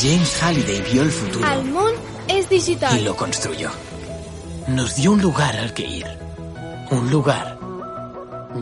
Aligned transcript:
James 0.00 0.42
Halliday 0.42 0.80
vio 0.82 1.02
el 1.02 1.10
futuro. 1.10 1.46
El 1.52 1.64
món 1.64 1.92
és 2.28 2.48
digital. 2.48 2.98
Y 2.98 3.02
lo 3.02 3.16
construyó. 3.16 3.70
Nos 4.68 4.94
dio 4.94 5.12
un 5.12 5.20
lugar 5.20 5.56
al 5.56 5.72
que 5.74 5.82
ir. 5.82 6.06
Un 6.90 7.10
lugar 7.10 7.58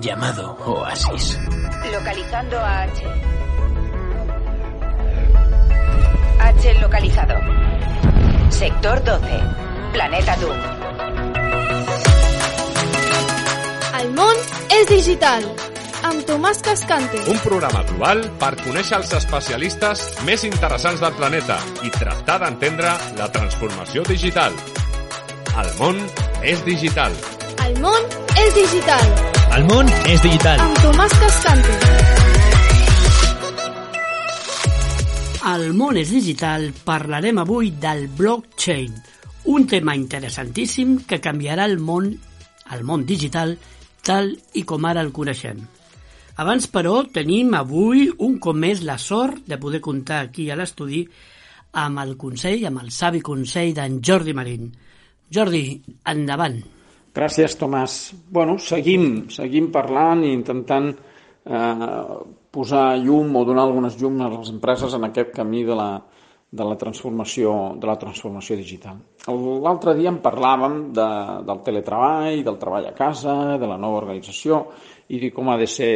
llamado 0.01 0.56
Oasis. 0.64 1.38
Localizando 1.92 2.58
a 2.58 2.83
H. 2.83 3.04
H 6.40 6.74
localizado. 6.80 7.34
Sector 8.50 9.04
12. 9.04 9.26
Planeta 9.92 10.37
Doom. 10.37 10.56
El 14.00 14.12
món 14.14 14.37
és 14.71 14.88
digital. 14.88 15.69
Amb 16.02 16.23
Tomàs 16.24 16.62
Cascante. 16.64 17.19
Un 17.28 17.37
programa 17.45 17.82
global 17.84 18.23
per 18.41 18.55
conèixer 18.62 18.96
els 18.96 19.10
especialistes 19.19 20.00
més 20.24 20.46
interessants 20.48 21.00
del 21.02 21.12
planeta 21.18 21.59
i 21.84 21.90
tractar 21.92 22.38
d'entendre 22.40 22.95
la 23.18 23.26
transformació 23.34 24.00
digital. 24.09 24.54
El 25.60 25.68
món 25.76 25.98
és 26.40 26.62
digital. 26.64 27.12
El 27.66 27.76
món 27.84 28.06
és 28.40 28.56
digital. 28.56 29.12
El 29.59 29.66
món 29.68 29.90
és 30.09 30.23
digital. 30.24 30.62
Amb 30.64 30.80
Tomàs 30.86 31.16
Cascante. 31.20 31.74
Al 35.51 35.66
món 35.76 35.98
és 36.01 36.14
digital 36.14 36.70
parlarem 36.87 37.42
avui 37.42 37.74
del 37.82 38.06
blockchain, 38.09 38.95
un 39.52 39.66
tema 39.68 39.98
interessantíssim 40.01 41.02
que 41.04 41.20
canviarà 41.20 41.68
el 41.68 41.76
món, 41.76 42.09
el 42.73 42.88
món 42.88 43.04
digital, 43.04 43.59
tal 44.01 44.32
i 44.56 44.64
com 44.64 44.88
ara 44.88 45.04
el 45.04 45.12
coneixem. 45.12 45.60
Abans, 46.38 46.68
però, 46.70 47.00
tenim 47.10 47.54
avui 47.58 48.06
un 48.18 48.38
cop 48.38 48.56
més 48.56 48.84
la 48.86 48.98
sort 48.98 49.42
de 49.50 49.58
poder 49.58 49.80
comptar 49.82 50.22
aquí 50.26 50.50
a 50.50 50.56
l'estudi 50.58 51.02
amb 51.80 52.02
el 52.02 52.16
consell, 52.18 52.66
amb 52.66 52.82
el 52.84 52.90
savi 52.94 53.20
consell 53.20 53.74
d'en 53.74 54.00
Jordi 54.02 54.34
Marín. 54.34 54.70
Jordi, 55.30 55.64
endavant. 56.10 56.60
Gràcies, 57.14 57.56
Tomàs. 57.59 58.12
Bueno, 58.30 58.56
seguim, 58.62 59.26
seguim 59.30 59.70
parlant 59.74 60.22
i 60.26 60.32
intentant 60.34 60.90
eh, 60.90 62.06
posar 62.50 62.87
llum 63.02 63.34
o 63.37 63.44
donar 63.46 63.66
algunes 63.66 63.98
llum 63.98 64.20
a 64.22 64.31
les 64.31 64.50
empreses 64.50 64.94
en 64.94 65.06
aquest 65.06 65.34
camí 65.34 65.65
de 65.67 65.77
la, 65.78 65.91
de 66.50 66.67
la 66.67 66.77
transformació, 66.78 67.77
de 67.78 67.87
la 67.87 67.97
transformació 67.98 68.56
digital. 68.59 68.98
L'altre 69.67 69.94
dia 69.98 70.11
en 70.11 70.19
parlàvem 70.22 70.81
de, 70.94 71.09
del 71.47 71.62
teletreball, 71.67 72.42
del 72.47 72.59
treball 72.62 72.89
a 72.91 72.97
casa, 72.97 73.37
de 73.59 73.70
la 73.70 73.78
nova 73.78 74.03
organització 74.03 74.65
i 75.11 75.19
de 75.19 75.30
com 75.34 75.48
ha 75.50 75.56
de 75.58 75.66
ser, 75.66 75.92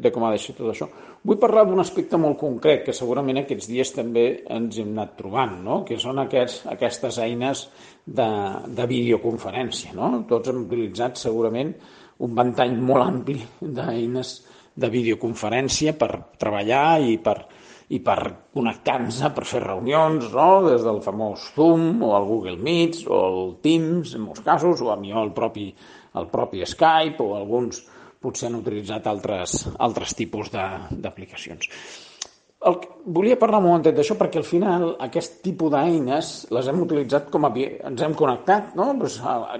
de 0.00 0.10
com 0.12 0.24
ha 0.24 0.32
de 0.32 0.40
ser 0.40 0.54
tot 0.56 0.70
això. 0.72 0.88
Vull 1.24 1.40
parlar 1.40 1.66
d'un 1.68 1.80
aspecte 1.80 2.18
molt 2.20 2.38
concret 2.40 2.82
que 2.84 2.94
segurament 2.96 3.42
aquests 3.42 3.68
dies 3.68 3.92
també 3.92 4.24
ens 4.52 4.78
hem 4.80 4.90
anat 4.92 5.14
trobant, 5.18 5.54
no? 5.64 5.78
que 5.88 5.98
són 6.00 6.20
aquests, 6.20 6.64
aquestes 6.72 7.18
eines 7.24 7.66
de, 8.04 8.28
de 8.68 8.86
videoconferència. 8.88 9.94
No? 9.96 10.10
Tots 10.28 10.52
hem 10.52 10.64
utilitzat 10.64 11.20
segurament 11.20 11.74
un 12.24 12.36
ventall 12.36 12.76
molt 12.80 13.04
ampli 13.04 13.40
d'eines 13.60 14.34
de 14.74 14.90
videoconferència 14.90 15.94
per 15.96 16.10
treballar 16.40 17.00
i 17.04 17.16
per, 17.24 17.38
i 17.92 18.00
per 18.04 18.18
connectar-nos 18.56 19.20
per 19.36 19.44
fer 19.48 19.64
reunions, 19.64 20.30
no? 20.32 20.48
des 20.68 20.84
del 20.84 21.02
famós 21.04 21.50
Zoom 21.56 22.02
o 22.04 22.14
el 22.16 22.28
Google 22.30 22.56
Meet 22.56 23.02
o 23.08 23.24
el 23.28 23.42
Teams 23.64 24.16
en 24.16 24.24
molts 24.24 24.44
casos, 24.46 24.80
o 24.80 24.92
a 24.92 24.96
mi 25.00 25.12
el 25.12 25.32
propi, 25.36 25.68
el 26.20 26.30
propi 26.32 26.64
Skype 26.68 27.20
o 27.24 27.34
alguns 27.36 27.84
potser 28.24 28.48
han 28.48 28.58
utilitzat 28.62 29.06
altres, 29.10 29.60
altres 29.78 30.16
tipus 30.16 30.50
d'aplicacions. 30.54 31.70
El, 32.64 32.78
volia 33.12 33.36
parlar 33.36 33.58
un 33.60 33.66
momentet 33.66 33.96
d'això 33.96 34.14
perquè 34.16 34.40
al 34.40 34.46
final 34.48 34.94
aquest 35.04 35.42
tipus 35.44 35.68
d'eines 35.74 36.30
les 36.56 36.70
hem 36.70 36.80
utilitzat 36.80 37.28
com 37.32 37.44
a, 37.44 37.50
ens 37.60 38.04
hem 38.06 38.14
connectat, 38.16 38.72
no? 38.78 38.86
pues, 39.02 39.18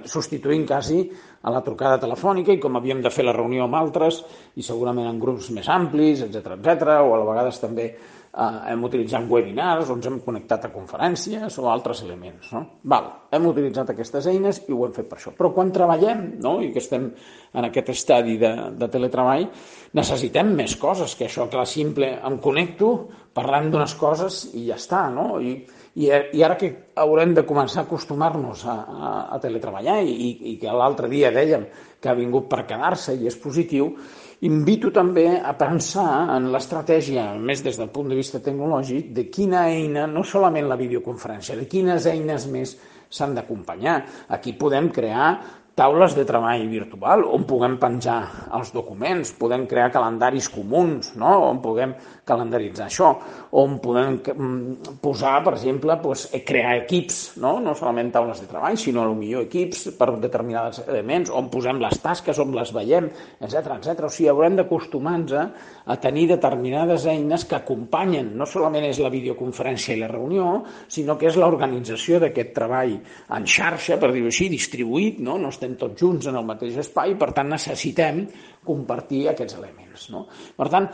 substituint 0.09 0.65
quasi 0.65 1.03
a 1.45 1.53
la 1.53 1.61
trucada 1.61 1.99
telefònica 2.01 2.55
i 2.55 2.61
com 2.61 2.79
havíem 2.79 3.03
de 3.05 3.13
fer 3.13 3.27
la 3.27 3.35
reunió 3.37 3.67
amb 3.67 3.77
altres 3.77 4.23
i 4.57 4.65
segurament 4.65 5.11
en 5.11 5.21
grups 5.21 5.51
més 5.53 5.69
amplis, 5.69 6.25
etc 6.25 6.55
etc 6.57 6.97
o 7.05 7.13
a 7.13 7.21
vegades 7.29 7.61
també 7.61 7.91
eh, 8.35 8.71
hem 8.71 8.83
utilitzat 8.83 9.27
webinars, 9.29 9.89
on 9.89 10.01
ens 10.01 10.09
hem 10.09 10.19
connectat 10.25 10.67
a 10.67 10.71
conferències 10.73 11.59
o 11.61 11.69
altres 11.71 12.03
elements. 12.05 12.51
No? 12.53 12.65
Val, 12.91 13.09
hem 13.31 13.47
utilitzat 13.49 13.93
aquestes 13.93 14.27
eines 14.31 14.61
i 14.67 14.75
ho 14.75 14.85
hem 14.85 14.95
fet 14.95 15.09
per 15.09 15.19
això. 15.19 15.33
Però 15.37 15.51
quan 15.55 15.71
treballem, 15.75 16.25
no? 16.43 16.57
i 16.61 16.71
que 16.73 16.83
estem 16.83 17.09
en 17.55 17.69
aquest 17.69 17.93
estadi 17.95 18.37
de, 18.41 18.51
de 18.75 18.89
teletreball, 18.91 19.47
necessitem 19.95 20.51
més 20.57 20.75
coses 20.81 21.15
que 21.15 21.29
això, 21.29 21.47
que 21.49 21.61
la 21.61 21.69
simple 21.69 22.11
em 22.15 22.37
connecto, 22.43 22.91
parlant 23.35 23.71
d'unes 23.71 23.95
coses 23.99 24.45
i 24.55 24.67
ja 24.69 24.77
està. 24.79 25.07
No? 25.13 25.39
I, 25.39 25.57
i, 25.95 26.11
I 26.11 26.43
ara 26.43 26.59
que 26.59 26.71
haurem 26.99 27.33
de 27.35 27.45
començar 27.47 27.83
a 27.83 27.87
acostumar-nos 27.87 28.65
a, 28.67 28.75
a, 28.75 29.15
a 29.35 29.41
teletreballar 29.43 30.01
i, 30.03 30.31
i 30.51 30.55
que 30.59 30.71
l'altre 30.75 31.11
dia 31.11 31.31
dèiem 31.35 31.67
que 32.01 32.11
ha 32.11 32.17
vingut 32.17 32.49
per 32.51 32.65
quedar-se 32.67 33.15
i 33.15 33.27
és 33.31 33.37
positiu, 33.39 33.93
invito 34.41 34.91
també 34.91 35.27
a 35.39 35.53
pensar 35.57 36.35
en 36.35 36.49
l'estratègia, 36.51 37.31
més 37.39 37.63
des 37.63 37.77
del 37.79 37.91
punt 37.93 38.09
de 38.11 38.17
vista 38.19 38.41
tecnològic, 38.43 39.13
de 39.15 39.29
quina 39.31 39.67
eina, 39.71 40.05
no 40.07 40.23
solament 40.23 40.67
la 40.67 40.79
videoconferència, 40.79 41.55
de 41.55 41.67
quines 41.71 42.07
eines 42.11 42.47
més 42.51 42.75
s'han 43.09 43.35
d'acompanyar. 43.37 44.01
Aquí 44.35 44.53
podem 44.59 44.89
crear 44.91 45.29
taules 45.75 46.15
de 46.15 46.23
treball 46.23 46.63
virtual 46.71 47.25
on 47.35 47.43
puguem 47.47 47.75
penjar 47.79 48.47
els 48.55 48.71
documents, 48.71 49.33
podem 49.35 49.65
crear 49.67 49.91
calendaris 49.91 50.47
comuns, 50.51 51.11
no? 51.19 51.33
on 51.49 51.59
puguem 51.63 51.93
calendaritzar 52.25 52.87
això, 52.87 53.11
on 53.59 53.77
podem 53.83 54.17
mm, 54.19 54.99
posar, 55.03 55.37
per 55.45 55.55
exemple, 55.57 55.97
doncs, 56.01 56.29
crear 56.47 56.77
equips, 56.81 57.35
no? 57.43 57.57
no 57.63 57.75
solament 57.75 58.13
taules 58.15 58.39
de 58.41 58.47
treball, 58.49 58.77
sinó 58.79 59.05
millor 59.15 59.45
equips 59.49 59.89
per 59.99 60.13
determinats 60.23 60.81
elements, 60.87 61.31
on 61.35 61.51
posem 61.51 61.81
les 61.83 61.99
tasques, 62.03 62.39
on 62.39 62.55
les 62.55 62.71
veiem, 62.75 63.09
etc 63.39 63.75
etc. 63.77 64.07
O 64.07 64.11
sigui, 64.13 64.29
haurem 64.31 64.55
d'acostumar-nos 64.59 65.35
a 65.35 65.99
tenir 66.01 66.27
determinades 66.31 67.05
eines 67.11 67.45
que 67.49 67.59
acompanyen, 67.59 68.31
no 68.37 68.47
solament 68.49 68.87
és 68.87 68.99
la 69.03 69.11
videoconferència 69.13 69.95
i 69.95 70.01
la 70.01 70.09
reunió, 70.11 70.61
sinó 70.87 71.17
que 71.19 71.29
és 71.29 71.37
l'organització 71.39 72.21
d'aquest 72.23 72.55
treball 72.55 72.95
en 73.35 73.45
xarxa, 73.49 73.99
per 74.01 74.11
dir-ho 74.15 74.31
així, 74.31 74.49
distribuït, 74.51 75.19
no? 75.23 75.37
no 75.41 75.51
estem 75.53 75.64
estem 75.65 75.77
tots 75.81 76.01
junts 76.01 76.29
en 76.29 76.37
el 76.37 76.45
mateix 76.45 76.77
espai, 76.85 77.15
per 77.17 77.33
tant 77.33 77.49
necessitem 77.49 78.25
compartir 78.65 79.29
aquests 79.31 79.57
elements. 79.57 80.09
No? 80.13 80.25
Per 80.55 80.67
tant, 80.69 80.87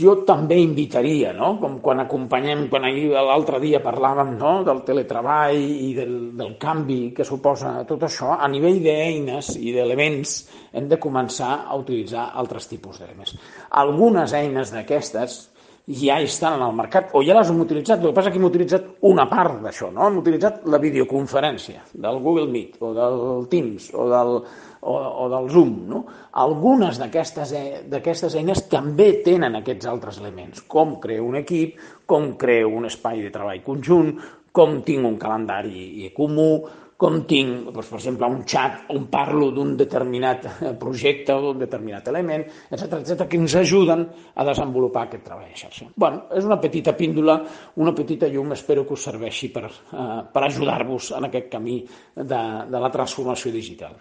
jo 0.00 0.14
també 0.24 0.56
invitaria, 0.62 1.34
no? 1.36 1.54
com 1.60 1.76
quan 1.84 2.00
acompanyem, 2.00 2.66
quan 2.72 2.88
l'altre 2.88 3.60
dia 3.60 3.82
parlàvem 3.84 4.34
no? 4.40 4.54
del 4.64 4.80
teletreball 4.86 5.60
i 5.60 5.92
del, 5.94 6.14
del 6.38 6.56
canvi 6.58 7.12
que 7.14 7.26
suposa 7.28 7.76
tot 7.88 8.08
això, 8.08 8.32
a 8.38 8.48
nivell 8.48 8.80
d'eines 8.82 9.54
i 9.60 9.74
d'elements 9.76 10.36
hem 10.72 10.88
de 10.88 10.98
començar 10.98 11.66
a 11.68 11.76
utilitzar 11.78 12.30
altres 12.32 12.70
tipus 12.70 12.98
d'elements. 13.00 13.36
Algunes 13.84 14.32
eines 14.34 14.72
d'aquestes 14.72 15.42
ja 15.86 16.18
estan 16.20 16.54
en 16.56 16.62
el 16.64 16.76
mercat, 16.76 17.10
o 17.12 17.20
ja 17.22 17.34
les 17.36 17.50
hem 17.52 17.60
utilitzat, 17.60 18.00
el 18.00 18.08
que 18.08 18.16
passa 18.16 18.30
és 18.30 18.34
que 18.34 18.40
hem 18.40 18.46
utilitzat 18.48 18.86
una 19.04 19.26
part 19.28 19.58
d'això, 19.60 19.90
no? 19.92 20.06
Hem 20.06 20.20
utilitzat 20.22 20.62
la 20.72 20.80
videoconferència 20.80 21.82
del 21.92 22.20
Google 22.24 22.48
Meet, 22.48 22.78
o 22.80 22.92
del 22.96 23.18
Teams, 23.52 23.90
o 23.92 24.06
del, 24.08 24.32
o, 24.80 24.94
o 24.94 25.26
del 25.34 25.50
Zoom, 25.52 25.74
no? 25.90 26.04
Algunes 26.40 27.00
d'aquestes 27.02 27.52
e 27.52 28.40
eines 28.40 28.64
també 28.72 29.10
tenen 29.26 29.60
aquests 29.60 29.90
altres 29.92 30.22
elements, 30.22 30.64
com 30.64 30.96
creo 31.02 31.28
un 31.28 31.36
equip, 31.42 31.76
com 32.06 32.32
creo 32.40 32.72
un 32.72 32.88
espai 32.88 33.20
de 33.26 33.34
treball 33.34 33.60
conjunt, 33.66 34.16
com 34.54 34.80
tinc 34.86 35.04
un 35.04 35.18
calendari 35.18 36.12
comú, 36.16 36.62
com 37.00 37.20
tinc, 37.28 37.70
doncs, 37.72 37.88
per 37.90 37.98
exemple, 37.98 38.28
un 38.30 38.44
xat 38.48 38.90
on 38.94 39.08
parlo 39.12 39.50
d'un 39.54 39.74
determinat 39.78 40.46
eh, 40.50 40.72
projecte 40.80 41.34
o 41.34 41.40
d'un 41.48 41.64
determinat 41.64 42.08
element, 42.12 42.46
etc 42.70 43.00
etc 43.00 43.26
que 43.28 43.40
ens 43.40 43.56
ajuden 43.60 44.06
a 44.34 44.46
desenvolupar 44.46 45.06
aquest 45.08 45.26
treball 45.26 45.50
de 45.50 45.58
xarxa. 45.58 45.90
Bueno, 45.96 46.24
és 46.34 46.46
una 46.46 46.60
petita 46.62 46.94
píndola, 46.96 47.40
una 47.82 47.94
petita 47.94 48.30
llum, 48.30 48.54
espero 48.54 48.86
que 48.86 48.94
us 48.94 49.08
serveixi 49.10 49.50
per, 49.54 49.66
eh, 49.66 50.20
per 50.32 50.46
ajudar-vos 50.46 51.12
en 51.18 51.28
aquest 51.30 51.50
camí 51.52 51.80
de, 52.14 52.42
de 52.70 52.86
la 52.86 52.92
transformació 52.94 53.52
digital. 53.52 53.98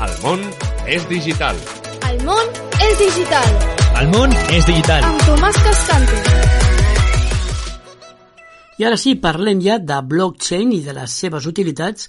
El 0.00 0.16
món 0.22 0.46
és 0.88 1.04
digital. 1.10 1.58
El 2.08 2.24
món 2.24 2.56
és 2.80 2.96
digital. 3.02 3.52
El 4.00 4.08
món 4.14 4.40
és 4.48 4.64
digital. 4.64 5.04
Amb 5.10 5.28
Tomàs 5.28 5.62
Cascante. 5.66 6.59
I 8.80 8.84
ara 8.88 8.96
sí, 8.96 9.18
parlem 9.20 9.58
ja 9.60 9.74
de 9.76 9.96
blockchain 10.08 10.70
i 10.72 10.78
de 10.80 10.94
les 10.96 11.12
seves 11.12 11.44
utilitats, 11.44 12.06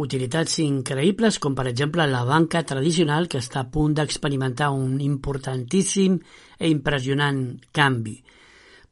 utilitats 0.00 0.54
increïbles 0.62 1.36
com 1.44 1.52
per 1.58 1.66
exemple 1.68 2.06
la 2.08 2.22
banca 2.24 2.62
tradicional 2.64 3.28
que 3.28 3.42
està 3.42 3.60
a 3.60 3.68
punt 3.68 3.92
d'experimentar 3.98 4.70
un 4.72 4.94
importantíssim 5.04 6.14
e 6.56 6.70
impressionant 6.72 7.42
canvi. 7.68 8.14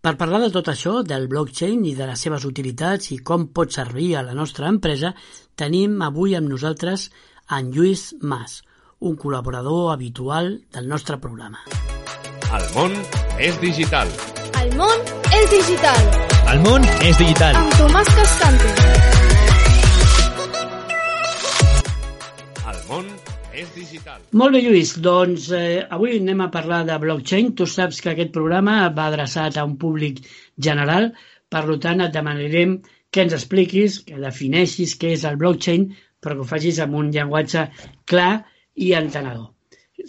Per 0.05 0.12
parlar 0.21 0.43
de 0.43 0.50
tot 0.53 0.69
això, 0.69 0.99
del 1.00 1.25
blockchain 1.32 1.87
i 1.88 1.94
de 1.97 2.11
les 2.11 2.26
seves 2.26 2.44
utilitats 2.44 3.09
i 3.17 3.23
com 3.25 3.49
pot 3.56 3.73
servir 3.73 4.11
a 4.19 4.26
la 4.26 4.37
nostra 4.37 4.69
empresa, 4.69 5.15
tenim 5.56 5.97
avui 6.05 6.37
amb 6.37 6.53
nosaltres 6.53 7.09
en 7.56 7.73
Lluís 7.73 8.11
Mas, 8.21 8.59
un 9.00 9.17
col·laborador 9.17 9.94
habitual 9.94 10.59
del 10.76 10.93
nostre 10.93 11.17
programa. 11.25 11.65
El 12.53 12.69
món 12.76 13.00
és 13.41 13.56
digital. 13.65 14.12
El 14.61 14.76
món 14.76 15.12
és 15.32 15.50
digital. 15.56 16.24
El 16.52 16.61
món 16.62 16.85
és 17.02 17.17
digital. 17.19 17.56
Amb 17.58 17.73
Tomàs 17.79 18.08
Cascante. 18.14 18.70
El 22.70 22.81
món 22.88 23.06
és 23.62 23.70
digital. 23.76 24.20
Molt 24.41 24.56
bé, 24.56 24.61
Lluís. 24.67 24.93
Doncs 25.06 25.49
eh, 25.56 25.82
avui 25.96 26.19
anem 26.19 26.43
a 26.44 26.50
parlar 26.55 26.82
de 26.88 26.99
blockchain. 27.02 27.52
Tu 27.58 27.67
saps 27.75 28.02
que 28.05 28.12
aquest 28.12 28.35
programa 28.37 28.76
va 28.99 29.08
adreçat 29.11 29.56
a 29.56 29.64
un 29.69 29.76
públic 29.81 30.20
general, 30.69 31.11
per 31.49 31.64
tant 31.87 32.05
et 32.05 32.14
demanarem 32.14 32.76
que 33.11 33.25
ens 33.25 33.37
expliquis, 33.38 34.00
que 34.06 34.20
defineixis 34.20 34.97
què 35.00 35.14
és 35.17 35.25
el 35.31 35.38
blockchain, 35.40 35.88
però 36.20 36.37
que 36.37 36.44
ho 36.44 36.50
facis 36.50 36.82
amb 36.85 36.99
un 37.00 37.12
llenguatge 37.14 37.69
clar 38.11 38.32
i 38.75 38.93
entenedor. 38.99 39.55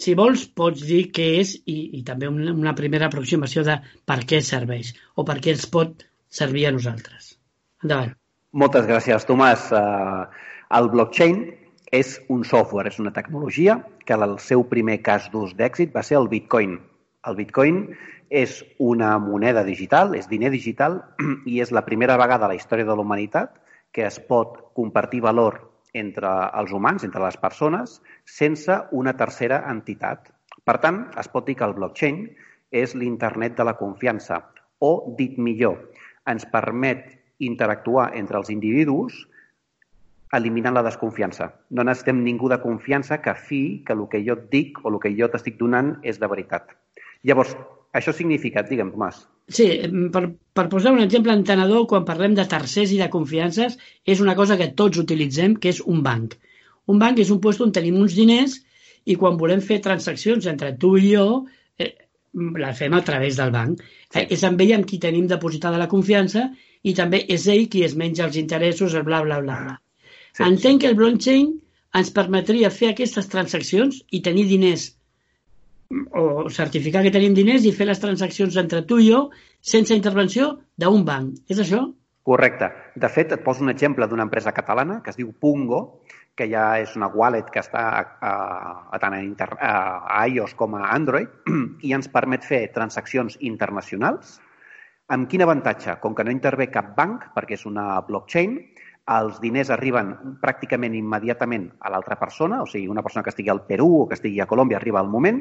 Si 0.02 0.12
vols, 0.18 0.44
pots 0.60 0.82
dir 0.84 1.06
què 1.16 1.30
és 1.40 1.54
i, 1.64 1.78
i 1.98 2.02
també 2.06 2.28
una, 2.28 2.52
una 2.52 2.74
primera 2.78 3.08
aproximació 3.08 3.64
de 3.64 3.78
per 4.04 4.20
què 4.28 4.42
serveix 4.44 4.92
o 5.14 5.24
per 5.24 5.38
què 5.40 5.54
ens 5.54 5.66
pot 5.72 6.04
servir 6.36 6.66
a 6.68 6.74
nosaltres. 6.76 7.34
Endavant. 7.84 8.14
Moltes 8.56 8.86
gràcies, 8.88 9.24
Tomàs. 9.28 9.70
Uh, 9.74 10.26
el 10.76 10.90
blockchain 10.92 11.42
és 11.94 12.16
un 12.32 12.44
software, 12.44 12.90
és 12.90 12.98
una 13.02 13.12
tecnologia 13.16 13.78
que 14.06 14.16
el 14.16 14.38
seu 14.42 14.64
primer 14.70 15.00
cas 15.06 15.28
d'ús 15.32 15.54
d'èxit 15.58 15.92
va 15.94 16.04
ser 16.06 16.18
el 16.20 16.28
Bitcoin. 16.32 16.78
El 17.26 17.36
Bitcoin 17.38 17.82
és 18.30 18.62
una 18.82 19.16
moneda 19.22 19.62
digital, 19.66 20.14
és 20.18 20.28
diner 20.30 20.50
digital 20.50 20.98
i 21.52 21.60
és 21.62 21.72
la 21.74 21.84
primera 21.86 22.16
vegada 22.18 22.46
a 22.46 22.52
la 22.52 22.58
història 22.58 22.88
de 22.88 22.96
la 22.96 23.06
humanitat 23.06 23.54
que 23.92 24.06
es 24.06 24.18
pot 24.18 24.58
compartir 24.74 25.22
valor 25.24 25.60
entre 25.96 26.28
els 26.60 26.72
humans, 26.76 27.04
entre 27.06 27.22
les 27.22 27.36
persones, 27.40 28.00
sense 28.28 28.74
una 28.92 29.14
tercera 29.16 29.62
entitat. 29.70 30.28
Per 30.66 30.76
tant, 30.82 31.06
es 31.16 31.30
pot 31.32 31.46
dir 31.46 31.56
que 31.56 31.64
el 31.64 31.76
blockchain 31.78 32.26
és 32.74 32.92
l'internet 32.98 33.54
de 33.56 33.64
la 33.64 33.76
confiança 33.78 34.42
o, 34.82 35.14
dit 35.16 35.38
millor, 35.38 35.78
ens 36.30 36.46
permet 36.52 37.08
interactuar 37.38 38.10
entre 38.18 38.40
els 38.40 38.50
individus 38.50 39.24
eliminant 40.36 40.74
la 40.74 40.82
desconfiança. 40.82 41.52
No 41.70 41.84
necessitem 41.86 42.22
ningú 42.24 42.50
de 42.50 42.58
confiança 42.62 43.20
que 43.22 43.34
fi 43.38 43.62
que 43.86 43.94
el 43.94 44.04
que 44.10 44.22
jo 44.26 44.36
et 44.36 44.50
dic 44.52 44.82
o 44.82 44.90
el 44.90 44.98
que 45.02 45.12
jo 45.14 45.30
t'estic 45.30 45.58
donant 45.60 45.94
és 46.02 46.18
de 46.20 46.28
veritat. 46.32 46.74
Llavors, 47.26 47.54
això 47.96 48.12
significa, 48.12 48.64
digue'm, 48.66 48.92
Tomàs. 48.94 49.22
Sí, 49.56 49.66
per, 50.12 50.24
per 50.58 50.66
posar 50.72 50.92
un 50.96 51.02
exemple 51.04 51.34
entenedor, 51.36 51.86
quan 51.90 52.06
parlem 52.08 52.34
de 52.34 52.46
tercers 52.50 52.92
i 52.92 52.98
de 52.98 53.08
confiances, 53.12 53.78
és 54.04 54.22
una 54.24 54.34
cosa 54.38 54.58
que 54.58 54.72
tots 54.80 54.98
utilitzem, 55.02 55.54
que 55.62 55.70
és 55.70 55.80
un 55.86 56.02
banc. 56.06 56.34
Un 56.90 56.98
banc 57.02 57.22
és 57.22 57.30
un 57.30 57.40
lloc 57.42 57.62
on 57.62 57.74
tenim 57.74 57.98
uns 58.02 58.16
diners 58.18 58.58
i 59.06 59.14
quan 59.14 59.38
volem 59.38 59.62
fer 59.62 59.78
transaccions 59.82 60.46
entre 60.50 60.74
tu 60.82 60.96
i 60.98 61.12
jo, 61.14 61.46
les 62.36 62.78
fem 62.78 62.94
a 62.94 63.02
través 63.04 63.36
del 63.40 63.52
banc. 63.54 63.82
Sí. 63.82 64.20
Eh, 64.20 64.26
és 64.36 64.44
amb 64.48 64.60
ell 64.60 64.74
amb 64.78 64.88
qui 64.88 65.00
tenim 65.02 65.28
depositada 65.30 65.80
la 65.80 65.90
confiança 65.92 66.48
i 66.82 66.94
també 66.94 67.22
és 67.32 67.46
ell 67.52 67.66
qui 67.72 67.84
es 67.86 67.96
menja 67.96 68.26
els 68.26 68.36
interessos, 68.40 68.94
el 68.94 69.06
bla, 69.08 69.22
bla, 69.24 69.40
bla, 69.44 69.60
bla. 69.64 69.78
Sí. 70.32 70.44
Entenc 70.46 70.82
que 70.82 70.92
el 70.92 70.98
blockchain 70.98 71.54
ens 71.96 72.12
permetria 72.12 72.70
fer 72.70 72.92
aquestes 72.92 73.28
transaccions 73.32 74.02
i 74.12 74.20
tenir 74.24 74.44
diners 74.50 74.90
o 76.18 76.50
certificar 76.50 77.04
que 77.04 77.12
tenim 77.14 77.34
diners 77.34 77.64
i 77.64 77.72
fer 77.72 77.86
les 77.86 78.00
transaccions 78.02 78.56
entre 78.58 78.82
tu 78.88 78.98
i 78.98 79.10
jo 79.12 79.28
sense 79.62 79.94
intervenció 79.94 80.56
d'un 80.76 81.04
banc. 81.06 81.38
És 81.48 81.62
això? 81.62 81.84
Correcte. 82.26 82.72
De 82.98 83.08
fet, 83.08 83.32
et 83.32 83.42
poso 83.44 83.62
un 83.62 83.70
exemple 83.70 84.08
d'una 84.10 84.26
empresa 84.26 84.52
catalana 84.52 84.98
que 85.02 85.12
es 85.14 85.18
diu 85.18 85.30
Pungo, 85.30 86.02
que 86.36 86.48
ja 86.52 86.64
és 86.82 86.92
una 86.98 87.08
wallet 87.08 87.48
que 87.52 87.62
està 87.64 87.82
a, 87.96 88.02
a, 88.20 88.32
a 88.92 89.00
tant 89.02 89.16
a, 89.16 89.22
inter, 89.24 89.48
a 89.56 90.24
iOS 90.28 90.54
com 90.58 90.76
a 90.76 90.90
Android 90.92 91.32
i 91.86 91.94
ens 91.96 92.10
permet 92.12 92.44
fer 92.44 92.66
transaccions 92.74 93.38
internacionals. 93.40 94.36
Amb 95.12 95.30
quin 95.30 95.44
avantatge? 95.44 95.96
Com 96.02 96.14
que 96.18 96.26
no 96.26 96.34
intervé 96.34 96.68
cap 96.74 96.92
banc, 96.96 97.30
perquè 97.34 97.56
és 97.56 97.64
una 97.68 98.00
blockchain, 98.06 98.58
els 99.14 99.36
diners 99.38 99.70
arriben 99.70 100.08
pràcticament 100.42 100.96
immediatament 100.98 101.68
a 101.78 101.92
l'altra 101.94 102.16
persona, 102.18 102.58
o 102.64 102.66
sigui, 102.66 102.88
una 102.90 103.04
persona 103.06 103.22
que 103.22 103.30
estigui 103.30 103.52
al 103.52 103.62
Perú 103.68 103.86
o 104.00 104.08
que 104.10 104.18
estigui 104.18 104.40
a 104.42 104.48
Colòmbia 104.50 104.80
arriba 104.80 104.98
al 105.00 105.12
moment. 105.12 105.38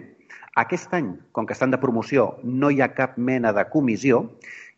Aquest 0.62 0.94
any, 0.94 1.10
com 1.34 1.50
que 1.50 1.58
estan 1.58 1.74
de 1.74 1.82
promoció, 1.82 2.36
no 2.44 2.70
hi 2.70 2.80
ha 2.82 2.94
cap 2.94 3.18
mena 3.18 3.52
de 3.58 3.66
comissió 3.74 4.22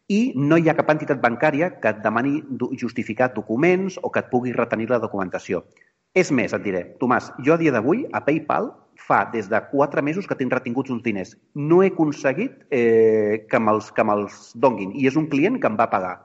i 0.08 0.32
no 0.40 0.56
hi 0.56 0.70
ha 0.72 0.78
cap 0.78 0.90
entitat 0.94 1.20
bancària 1.20 1.74
que 1.84 1.92
et 1.92 2.00
demani 2.04 2.40
justificar 2.80 3.34
documents 3.36 4.00
o 4.02 4.10
que 4.10 4.24
et 4.24 4.32
pugui 4.32 4.56
retenir 4.56 4.88
la 4.90 5.04
documentació. 5.04 5.66
És 6.16 6.32
més, 6.32 6.54
et 6.54 6.64
diré, 6.64 6.84
Tomàs, 7.02 7.32
jo 7.46 7.54
a 7.54 7.58
dia 7.58 7.74
d'avui 7.74 8.06
a 8.14 8.24
PayPal 8.26 8.72
fa 9.08 9.26
des 9.34 9.50
de 9.50 9.60
quatre 9.72 10.02
mesos 10.02 10.26
que 10.28 10.36
tinc 10.36 10.54
retinguts 10.54 10.90
uns 10.90 11.04
diners. 11.04 11.36
No 11.54 11.84
he 11.84 11.92
aconseguit 11.92 12.64
eh, 12.72 13.46
que 13.50 13.60
me'ls 13.60 13.92
me 14.04 14.16
donguin 14.56 14.96
i 14.96 15.08
és 15.08 15.16
un 15.16 15.28
client 15.28 15.60
que 15.62 15.70
em 15.70 15.78
va 15.78 15.92
pagar 15.92 16.16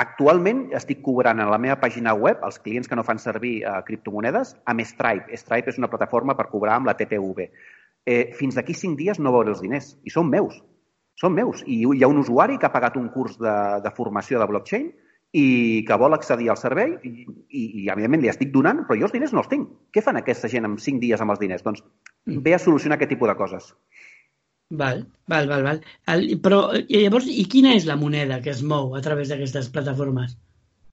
Actualment 0.00 0.70
estic 0.72 1.02
cobrant 1.04 1.40
a 1.42 1.46
la 1.52 1.58
meva 1.60 1.76
pàgina 1.76 2.14
web, 2.16 2.40
els 2.46 2.56
clients 2.64 2.88
que 2.88 2.96
no 2.96 3.04
fan 3.04 3.18
servir 3.20 3.58
eh, 3.60 3.72
criptomonedes, 3.84 4.54
amb 4.64 4.80
Stripe. 4.88 5.36
Stripe 5.36 5.68
és 5.68 5.80
una 5.80 5.90
plataforma 5.92 6.32
per 6.38 6.48
cobrar 6.48 6.78
amb 6.78 6.88
la 6.88 6.94
TPV. 6.96 7.44
Eh, 8.08 8.32
fins 8.38 8.56
d'aquí 8.56 8.72
cinc 8.72 8.96
dies 8.96 9.20
no 9.20 9.34
veuré 9.34 9.52
els 9.52 9.60
diners. 9.60 9.90
I 10.08 10.14
són 10.14 10.30
meus. 10.32 10.56
Són 11.20 11.36
meus. 11.36 11.60
I 11.68 11.82
hi 11.84 12.00
ha 12.00 12.08
un 12.08 12.22
usuari 12.22 12.56
que 12.56 12.70
ha 12.70 12.72
pagat 12.72 12.96
un 12.96 13.10
curs 13.12 13.36
de, 13.36 13.56
de 13.84 13.92
formació 13.92 14.40
de 14.40 14.48
blockchain 14.48 14.88
i 15.36 15.46
que 15.88 16.00
vol 16.00 16.16
accedir 16.16 16.48
al 16.48 16.60
servei 16.60 16.96
i, 17.52 17.64
i, 17.82 17.88
evidentment, 17.92 18.22
li 18.24 18.30
estic 18.32 18.52
donant, 18.54 18.82
però 18.88 18.98
jo 18.98 19.08
els 19.08 19.14
diners 19.14 19.34
no 19.36 19.42
els 19.42 19.50
tinc. 19.50 19.68
Què 19.94 20.02
fan 20.04 20.18
aquesta 20.20 20.50
gent 20.52 20.68
amb 20.68 20.80
cinc 20.82 21.02
dies 21.02 21.20
amb 21.20 21.34
els 21.34 21.42
diners? 21.42 21.64
Doncs 21.66 21.84
ve 22.46 22.54
a 22.56 22.60
solucionar 22.62 22.98
aquest 22.98 23.12
tipus 23.14 23.30
de 23.30 23.36
coses. 23.38 23.72
Val, 24.82 25.04
val, 25.28 25.50
val. 25.50 25.66
val. 25.66 25.82
El, 26.08 26.24
però 26.44 26.62
llavors, 26.88 27.28
i 27.28 27.44
quina 27.52 27.74
és 27.76 27.84
la 27.88 27.98
moneda 28.00 28.40
que 28.44 28.52
es 28.54 28.62
mou 28.64 28.96
a 28.96 29.02
través 29.04 29.28
d'aquestes 29.32 29.68
plataformes? 29.74 30.38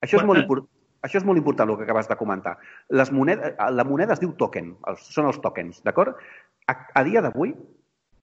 Això 0.03 0.19
és, 0.19 0.27
molt 0.27 0.43
import... 0.43 0.67
Això 1.07 1.21
és 1.21 1.27
molt 1.27 1.39
important, 1.39 1.71
el 1.71 1.79
que 1.79 1.87
acabes 1.87 2.09
de 2.11 2.17
comentar. 2.19 2.57
Les 2.91 3.11
moneda... 3.15 3.53
La 3.71 3.87
moneda 3.87 4.17
es 4.17 4.23
diu 4.23 4.33
token, 4.39 4.73
els, 4.91 5.05
són 5.15 5.29
els 5.31 5.39
tokens, 5.43 5.79
d'acord? 5.87 6.19
A, 6.67 6.75
a 6.75 7.05
dia 7.07 7.23
d'avui, 7.23 7.55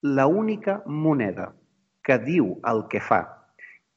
la 0.05 0.27
única 0.29 0.83
moneda 0.87 1.55
que 2.07 2.21
diu 2.23 2.53
el 2.69 2.85
que 2.93 3.01
fa 3.03 3.23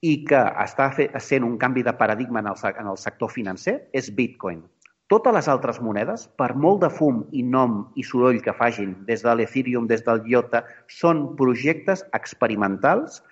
i 0.02 0.14
que 0.28 0.40
està 0.64 0.90
sent 0.96 1.46
un 1.46 1.58
canvi 1.60 1.84
de 1.84 1.94
paradigma 2.00 2.40
en 2.44 2.52
el, 2.52 2.60
en 2.72 2.92
el 2.92 2.98
sector 2.98 3.32
financer 3.32 3.80
és 3.94 4.12
Bitcoin. 4.16 4.62
Totes 5.10 5.34
les 5.34 5.48
altres 5.50 5.80
monedes, 5.82 6.28
per 6.38 6.54
molt 6.54 6.84
de 6.84 6.90
fum 6.94 7.24
i 7.34 7.42
nom 7.42 7.80
i 7.98 8.04
soroll 8.06 8.38
que 8.46 8.54
fagin 8.54 8.94
des 9.08 9.24
de 9.26 9.34
l'Ethereum, 9.34 9.88
des 9.90 10.04
del 10.06 10.22
IOTA, 10.30 10.62
són 11.00 11.24
projectes 11.40 12.06
experimentals 12.14 13.24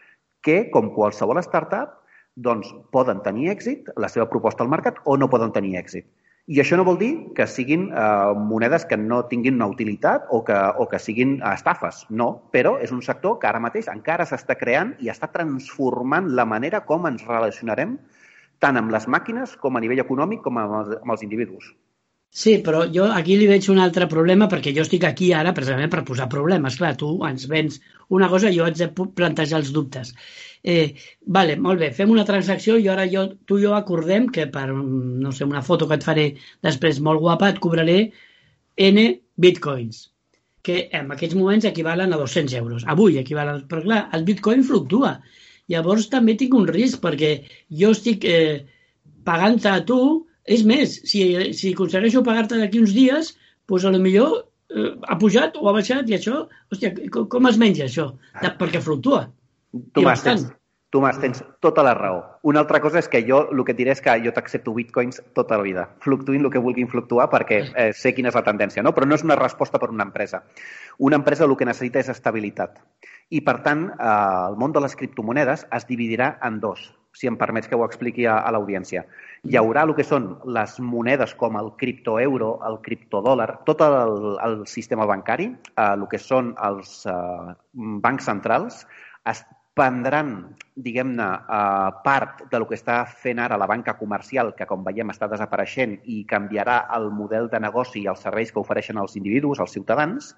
que, 0.41 0.63
com 0.73 0.89
qualsevol 0.95 1.37
startup, 1.45 1.93
doncs 2.35 2.71
poden 2.93 3.21
tenir 3.25 3.51
èxit, 3.53 3.91
la 3.97 4.09
seva 4.09 4.25
proposta 4.29 4.65
al 4.65 4.73
mercat, 4.73 4.97
o 5.05 5.17
no 5.21 5.29
poden 5.29 5.53
tenir 5.53 5.77
èxit. 5.77 6.07
I 6.47 6.61
això 6.63 6.77
no 6.79 6.85
vol 6.87 6.95
dir 6.99 7.09
que 7.35 7.43
siguin 7.51 7.89
eh, 7.91 8.33
monedes 8.49 8.85
que 8.87 8.95
no 8.99 9.17
tinguin 9.27 9.57
una 9.57 9.67
utilitat 9.67 10.29
o 10.31 10.39
que, 10.47 10.55
o 10.55 10.85
que 10.87 10.99
siguin 11.03 11.41
estafes. 11.43 12.05
No, 12.21 12.27
però 12.55 12.77
és 12.83 12.93
un 12.95 13.01
sector 13.03 13.35
que 13.41 13.49
ara 13.49 13.59
mateix 13.59 13.89
encara 13.91 14.27
s'està 14.29 14.55
creant 14.55 14.93
i 15.03 15.11
està 15.11 15.27
transformant 15.33 16.29
la 16.39 16.45
manera 16.47 16.85
com 16.87 17.09
ens 17.11 17.25
relacionarem 17.27 17.97
tant 18.63 18.79
amb 18.79 18.95
les 18.95 19.09
màquines 19.11 19.57
com 19.59 19.75
a 19.75 19.83
nivell 19.83 20.05
econòmic 20.05 20.39
com 20.45 20.61
amb 20.61 20.79
els, 20.79 20.95
amb 21.01 21.17
els 21.17 21.27
individus. 21.27 21.73
Sí, 22.29 22.57
però 22.65 22.83
jo 22.93 23.05
aquí 23.11 23.35
li 23.37 23.47
veig 23.49 23.67
un 23.73 23.79
altre 23.83 24.07
problema 24.11 24.47
perquè 24.51 24.73
jo 24.75 24.83
estic 24.85 25.05
aquí 25.07 25.31
ara 25.33 25.53
precisament 25.57 25.91
per 25.93 26.03
posar 26.09 26.27
problemes. 26.33 26.77
Clar, 26.81 26.95
tu 26.99 27.09
ens 27.29 27.47
vens 27.53 27.79
una 28.19 28.29
cosa 28.29 28.51
i 28.51 28.57
jo 28.57 28.65
haig 28.67 28.77
de 28.77 28.89
plantejar 29.19 29.61
els 29.61 29.71
dubtes. 29.77 30.13
Eh, 30.63 30.93
vale, 31.37 31.55
molt 31.67 31.79
bé, 31.79 31.91
fem 31.99 32.11
una 32.13 32.25
transacció 32.27 32.77
i 32.77 32.89
ara 32.93 33.07
jo, 33.09 33.25
tu 33.47 33.57
i 33.57 33.63
jo 33.63 33.73
acordem 33.77 34.27
que 34.33 34.45
per, 34.53 34.67
no 34.73 35.31
sé, 35.31 35.45
una 35.45 35.63
foto 35.63 35.87
que 35.87 35.97
et 35.97 36.05
faré 36.09 36.27
després 36.67 36.99
molt 36.99 37.23
guapa 37.23 37.49
et 37.53 37.59
cobraré 37.63 37.97
N 38.91 39.07
bitcoins 39.47 40.05
que 40.67 40.89
en 40.99 41.11
aquests 41.15 41.35
moments 41.39 41.65
equivalen 41.65 42.11
a 42.13 42.17
200 42.19 42.53
euros. 42.59 42.83
Avui 42.93 43.17
equivalen, 43.21 43.61
però 43.71 43.81
clar, 43.85 44.01
el 44.17 44.25
bitcoin 44.27 44.65
fluctua 44.67 45.13
Llavors 45.71 46.07
també 46.11 46.35
tinc 46.39 46.55
un 46.55 46.67
risc 46.69 47.01
perquè 47.03 47.31
jo 47.81 47.91
estic 47.95 48.25
eh, 48.33 48.63
pagant-te 49.27 49.71
a 49.71 49.83
tu, 49.89 49.99
és 50.47 50.63
més, 50.67 50.99
si, 51.11 51.23
si 51.57 51.73
aconsegueixo 51.75 52.23
pagar-te 52.25 52.59
d'aquí 52.59 52.81
uns 52.83 52.93
dies, 52.95 53.33
doncs 53.67 53.87
a 53.87 53.91
lo 53.93 53.99
millor 54.03 54.37
eh, 54.71 54.93
ha 55.03 55.17
pujat 55.19 55.59
o 55.59 55.67
ha 55.67 55.75
baixat 55.75 56.07
i 56.11 56.15
això, 56.17 56.45
hòstia, 56.71 56.93
com, 57.13 57.27
com 57.33 57.51
es 57.51 57.59
menja 57.61 57.87
això? 57.87 58.13
De, 58.41 58.53
perquè 58.61 58.83
fluctua. 58.83 59.25
Tomàs, 59.93 60.23
tens, 60.23 60.47
Tomàs, 60.87 61.17
tens 61.19 61.41
tota 61.59 61.83
la 61.83 61.91
raó. 61.97 62.21
Una 62.47 62.61
altra 62.63 62.79
cosa 62.79 63.01
és 63.01 63.09
que 63.11 63.19
jo 63.27 63.41
el 63.51 63.63
que 63.67 63.73
diré 63.75 63.91
és 63.91 64.01
que 64.03 64.13
jo 64.23 64.31
t'accepto 64.31 64.71
bitcoins 64.71 65.19
tota 65.35 65.57
la 65.59 65.65
vida. 65.65 65.83
Fluctuïn 66.05 66.47
el 66.47 66.53
que 66.53 66.61
vulguin 66.63 66.87
fluctuar 66.87 67.25
perquè 67.33 67.57
eh, 67.67 67.89
sé 67.91 68.13
quina 68.15 68.31
és 68.31 68.37
la 68.39 68.45
tendència, 68.47 68.85
no? 68.87 68.93
Però 68.95 69.05
no 69.09 69.17
és 69.19 69.25
una 69.27 69.35
resposta 69.35 69.81
per 69.83 69.91
una 69.91 70.07
empresa. 70.07 70.45
Una 71.03 71.19
empresa 71.19 71.43
el 71.43 71.57
que 71.59 71.67
necessita 71.67 71.99
és 71.99 72.13
estabilitat. 72.15 72.79
I, 73.27 73.43
per 73.43 73.57
tant, 73.67 73.89
eh, 73.91 74.13
el 74.47 74.55
món 74.63 74.71
de 74.71 74.85
les 74.87 74.95
criptomonedes 74.95 75.67
es 75.75 75.89
dividirà 75.91 76.37
en 76.47 76.61
dos, 76.63 76.87
si 77.17 77.29
em 77.29 77.37
permets 77.39 77.69
que 77.69 77.77
ho 77.77 77.85
expliqui 77.85 78.27
a, 78.29 78.37
a 78.45 78.53
l'audiència. 78.53 79.03
Hi 79.47 79.57
haurà 79.57 79.83
el 79.87 79.95
que 79.97 80.05
són 80.05 80.29
les 80.57 80.77
monedes 80.93 81.33
com 81.39 81.57
el 81.59 81.71
criptoeuro, 81.81 82.51
el 82.69 82.79
criptodòlar, 82.85 83.49
tot 83.69 83.81
el, 83.85 84.17
el 84.45 84.57
sistema 84.69 85.07
bancari, 85.09 85.49
eh, 85.73 85.87
el 85.87 86.05
que 86.11 86.21
són 86.21 86.53
els 86.69 86.99
eh, 87.09 87.55
bancs 88.05 88.29
centrals, 88.29 88.83
es 89.27 89.43
prendran, 89.77 90.31
diguem-ne, 90.77 91.25
eh, 91.57 91.89
part 92.03 92.43
de 92.51 92.59
lo 92.59 92.67
que 92.69 92.75
està 92.77 92.97
fent 93.07 93.39
ara 93.41 93.57
la 93.61 93.67
banca 93.69 93.93
comercial, 93.97 94.51
que 94.57 94.65
com 94.69 94.83
veiem 94.85 95.13
està 95.13 95.29
desapareixent 95.29 95.95
i 96.05 96.23
canviarà 96.29 96.79
el 96.97 97.09
model 97.13 97.49
de 97.53 97.61
negoci 97.61 98.01
i 98.01 98.09
els 98.11 98.25
serveis 98.25 98.51
que 98.51 98.61
ofereixen 98.61 98.97
els 99.01 99.15
individus, 99.19 99.61
els 99.63 99.77
ciutadans, 99.77 100.33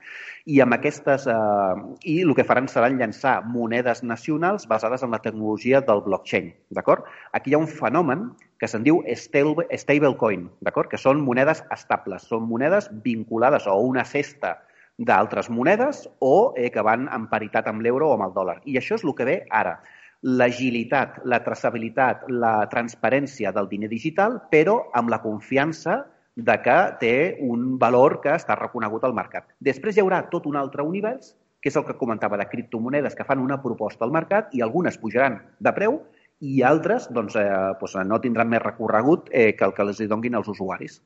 i 0.46 0.60
amb 0.64 0.76
aquestes... 0.78 1.28
Eh, 1.28 1.88
I 2.10 2.20
el 2.24 2.36
que 2.36 2.48
faran 2.48 2.70
serà 2.72 2.92
llançar 2.92 3.40
monedes 3.48 4.04
nacionals 4.04 4.68
basades 4.68 5.04
en 5.04 5.12
la 5.16 5.24
tecnologia 5.24 5.82
del 5.82 6.04
blockchain, 6.06 6.54
d'acord? 6.76 7.08
Aquí 7.34 7.52
hi 7.52 7.58
ha 7.58 7.64
un 7.64 7.68
fenomen 7.68 8.30
que 8.60 8.68
se'n 8.68 8.84
diu 8.84 9.02
stable, 9.16 9.68
stablecoin, 9.72 10.50
d'acord? 10.62 10.92
Que 10.92 11.00
són 11.00 11.24
monedes 11.24 11.64
estables, 11.72 12.28
són 12.28 12.48
monedes 12.48 12.90
vinculades 13.06 13.68
a 13.68 13.76
una 13.76 14.04
cesta 14.06 14.58
d'altres 15.00 15.48
monedes 15.50 16.04
o 16.20 16.54
eh, 16.58 16.68
que 16.74 16.84
van 16.84 17.08
en 17.08 17.30
paritat 17.32 17.70
amb 17.72 17.82
l'euro 17.82 18.10
o 18.10 18.18
amb 18.18 18.28
el 18.28 18.36
dòlar. 18.36 18.60
I 18.68 18.78
això 18.78 19.00
és 19.00 19.06
el 19.08 19.16
que 19.16 19.28
ve 19.28 19.38
ara. 19.50 19.80
L'agilitat, 20.22 21.22
la 21.24 21.40
traçabilitat, 21.46 22.26
la 22.28 22.68
transparència 22.72 23.54
del 23.56 23.70
diner 23.72 23.88
digital, 23.88 24.42
però 24.52 24.82
amb 25.00 25.10
la 25.14 25.22
confiança 25.24 26.02
de 26.36 26.56
que 26.64 26.78
té 27.00 27.16
un 27.44 27.78
valor 27.80 28.20
que 28.24 28.34
està 28.36 28.58
reconegut 28.60 29.06
al 29.08 29.16
mercat. 29.16 29.48
Després 29.60 29.96
hi 29.96 30.04
haurà 30.04 30.26
tot 30.32 30.46
un 30.48 30.60
altre 30.60 30.84
univers, 30.84 31.34
que 31.62 31.72
és 31.72 31.76
el 31.80 31.86
que 31.88 31.98
comentava 32.00 32.38
de 32.40 32.48
criptomonedes 32.52 33.16
que 33.16 33.28
fan 33.28 33.40
una 33.44 33.60
proposta 33.64 34.06
al 34.06 34.16
mercat 34.16 34.54
i 34.56 34.64
algunes 34.64 35.00
pujaran 35.00 35.40
de 35.60 35.74
preu 35.76 36.00
i 36.40 36.62
altres 36.64 37.10
doncs, 37.12 37.36
eh, 37.36 37.48
doncs 37.80 37.98
no 38.08 38.20
tindran 38.24 38.48
més 38.52 38.64
recorregut 38.64 39.28
eh, 39.32 39.54
que 39.56 39.68
el 39.68 39.76
que 39.76 39.84
els 39.84 40.00
donguin 40.08 40.36
als 40.40 40.48
usuaris. 40.48 41.02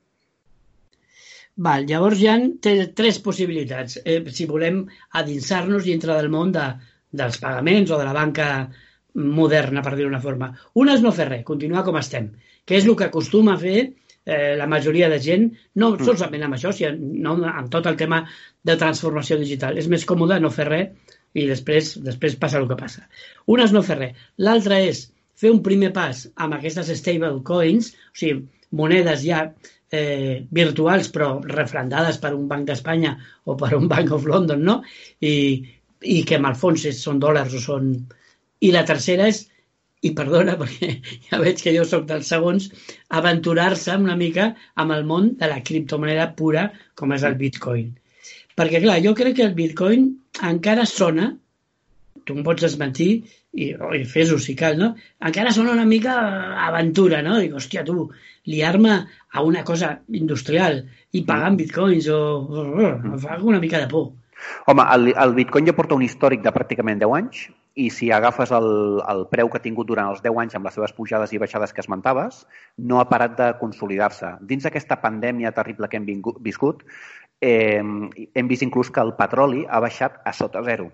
Val, 1.56 1.86
llavors 1.86 2.22
hi 2.22 2.28
ha 2.30 2.38
tres 2.98 3.20
possibilitats. 3.22 4.00
Eh, 4.06 4.22
si 4.34 4.46
volem 4.50 4.80
adinsar-nos 5.20 5.84
dintre 5.86 6.16
del 6.18 6.30
món 6.34 6.52
de, 6.56 6.64
dels 7.12 7.38
pagaments 7.42 7.92
o 7.92 8.00
de 8.00 8.08
la 8.08 8.14
banca 8.14 8.48
moderna, 9.14 9.84
per 9.86 9.96
dir 9.96 10.08
una 10.08 10.22
forma. 10.22 10.50
Una 10.74 10.96
és 10.98 11.04
no 11.06 11.12
fer 11.14 11.28
res, 11.30 11.44
continuar 11.46 11.84
com 11.86 12.00
estem, 12.00 12.32
que 12.66 12.80
és 12.80 12.88
el 12.88 12.98
que 12.98 13.06
acostuma 13.06 13.54
a 13.54 13.62
fer 13.62 13.78
eh, 13.84 14.56
la 14.58 14.66
majoria 14.68 15.10
de 15.10 15.20
gent, 15.22 15.52
no 15.76 15.92
mm. 15.94 16.08
solament 16.10 16.48
amb 16.48 16.58
això, 16.58 16.74
sinó 16.74 17.36
amb 17.52 17.70
tot 17.70 17.86
el 17.86 18.00
tema 18.02 18.24
de 18.66 18.78
transformació 18.82 19.38
digital. 19.38 19.78
És 19.78 19.92
més 19.92 20.08
còmode 20.10 20.40
no 20.42 20.50
fer 20.50 20.68
res 20.72 21.14
i 21.38 21.46
després, 21.50 21.94
després 22.02 22.40
passa 22.42 22.58
el 22.62 22.66
que 22.72 22.80
passa. 22.80 23.06
Una 23.46 23.70
és 23.70 23.76
no 23.78 23.86
fer 23.86 24.00
res. 24.02 24.26
L'altra 24.42 24.82
és 24.82 25.06
fer 25.38 25.54
un 25.54 25.62
primer 25.62 25.94
pas 25.94 26.26
amb 26.34 26.58
aquestes 26.58 26.90
stable 26.98 27.44
coins, 27.46 27.94
o 27.94 28.18
sigui, 28.18 28.48
monedes 28.74 29.22
ja 29.22 29.46
eh, 29.94 30.44
virtuals 30.60 31.10
però 31.14 31.30
refrendades 31.46 32.20
per 32.24 32.34
un 32.34 32.48
banc 32.50 32.68
d'Espanya 32.70 33.14
o 33.46 33.56
per 33.60 33.74
un 33.78 33.88
Bank 33.92 34.14
of 34.18 34.28
London, 34.30 34.64
no? 34.66 34.78
I, 35.22 35.34
i 36.02 36.20
que 36.28 36.40
en 36.40 36.48
el 36.50 36.60
fons 36.60 36.88
són 37.00 37.22
dòlars 37.24 37.54
o 37.60 37.64
són... 37.64 37.96
I 38.64 38.72
la 38.72 38.86
tercera 38.88 39.28
és, 39.28 39.44
i 40.08 40.14
perdona 40.18 40.56
perquè 40.62 40.90
ja 41.28 41.40
veig 41.44 41.62
que 41.64 41.76
jo 41.76 41.86
sóc 41.88 42.08
dels 42.10 42.32
segons, 42.34 42.70
aventurar-se 43.22 43.98
una 44.00 44.18
mica 44.20 44.50
amb 44.82 44.96
el 44.98 45.06
món 45.10 45.34
de 45.40 45.52
la 45.52 45.62
criptomoneda 45.68 46.32
pura 46.40 46.70
com 47.00 47.14
és 47.16 47.28
el 47.28 47.38
Bitcoin. 47.40 47.94
Perquè, 48.58 48.82
clar, 48.84 49.00
jo 49.06 49.14
crec 49.18 49.38
que 49.38 49.48
el 49.50 49.56
Bitcoin 49.58 50.10
encara 50.50 50.86
sona, 50.90 51.32
tu 52.26 52.36
em 52.38 52.44
pots 52.46 52.66
desmentir, 52.66 53.10
i, 53.54 53.70
i 53.74 54.04
fes-ho 54.10 54.40
si 54.42 54.56
cal, 54.60 54.78
no? 54.80 54.94
Encara 55.30 55.54
sona 55.56 55.74
una 55.76 55.86
mica 55.86 56.16
aventura, 56.68 57.22
no? 57.26 57.38
Dic, 57.42 57.54
hòstia, 57.60 57.86
tu, 57.88 58.08
liar-me 58.50 58.96
a 59.32 59.44
una 59.46 59.64
cosa 59.68 59.96
industrial 60.10 60.84
i 61.14 61.24
pagar 61.28 61.52
en 61.54 61.60
bitcoins 61.62 62.10
o... 62.10 62.20
o, 62.44 62.68
o 62.74 62.92
em 63.14 63.18
fa 63.22 63.40
una 63.42 63.62
mica 63.64 63.82
de 63.84 63.90
por. 63.92 64.12
Home, 64.68 64.86
el, 64.96 65.14
el 65.16 65.36
bitcoin 65.38 65.68
ja 65.70 65.76
porta 65.76 65.96
un 65.96 66.04
històric 66.04 66.42
de 66.44 66.52
pràcticament 66.56 67.00
10 67.04 67.14
anys 67.20 67.44
i 67.80 67.88
si 67.90 68.10
agafes 68.14 68.52
el, 68.54 68.68
el 69.10 69.24
preu 69.32 69.50
que 69.50 69.58
ha 69.58 69.64
tingut 69.64 69.88
durant 69.90 70.12
els 70.12 70.22
10 70.26 70.40
anys 70.44 70.58
amb 70.58 70.68
les 70.68 70.76
seves 70.78 70.94
pujades 70.98 71.34
i 71.34 71.40
baixades 71.42 71.74
que 71.74 71.82
esmentaves, 71.82 72.44
no 72.78 73.00
ha 73.02 73.08
parat 73.10 73.38
de 73.40 73.48
consolidar-se. 73.62 74.36
Dins 74.50 74.68
d'aquesta 74.68 75.00
pandèmia 75.02 75.54
terrible 75.56 75.90
que 75.90 75.98
hem 75.98 76.06
vingut, 76.10 76.38
viscut, 76.46 76.84
eh, 77.42 77.82
hem 77.82 78.52
vist 78.52 78.66
inclús 78.68 78.92
que 78.94 79.02
el 79.02 79.16
petroli 79.18 79.66
ha 79.70 79.82
baixat 79.84 80.22
a 80.26 80.36
sota 80.38 80.62
zero. 80.68 80.92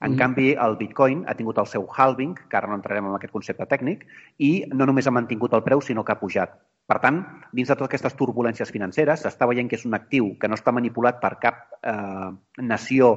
En 0.00 0.14
mm. 0.14 0.18
canvi, 0.18 0.50
el 0.56 0.76
bitcoin 0.80 1.24
ha 1.28 1.36
tingut 1.36 1.58
el 1.60 1.68
seu 1.68 1.84
halving, 1.96 2.32
que 2.48 2.56
ara 2.56 2.68
no 2.70 2.78
entrarem 2.78 3.10
en 3.10 3.16
aquest 3.16 3.32
concepte 3.34 3.66
tècnic, 3.68 4.06
i 4.40 4.50
no 4.72 4.88
només 4.88 5.06
ha 5.06 5.12
mantingut 5.12 5.54
el 5.56 5.64
preu, 5.66 5.82
sinó 5.84 6.04
que 6.04 6.14
ha 6.14 6.20
pujat. 6.20 6.54
Per 6.90 6.98
tant, 7.02 7.20
dins 7.52 7.68
de 7.68 7.76
totes 7.76 7.90
aquestes 7.90 8.16
turbulències 8.18 8.72
financeres, 8.72 9.20
s'està 9.22 9.46
veient 9.46 9.68
que 9.70 9.76
és 9.78 9.84
un 9.86 9.94
actiu 9.94 10.32
que 10.40 10.48
no 10.48 10.56
està 10.58 10.72
manipulat 10.74 11.20
per 11.22 11.34
cap 11.42 11.60
eh, 11.86 12.30
nació 12.64 13.12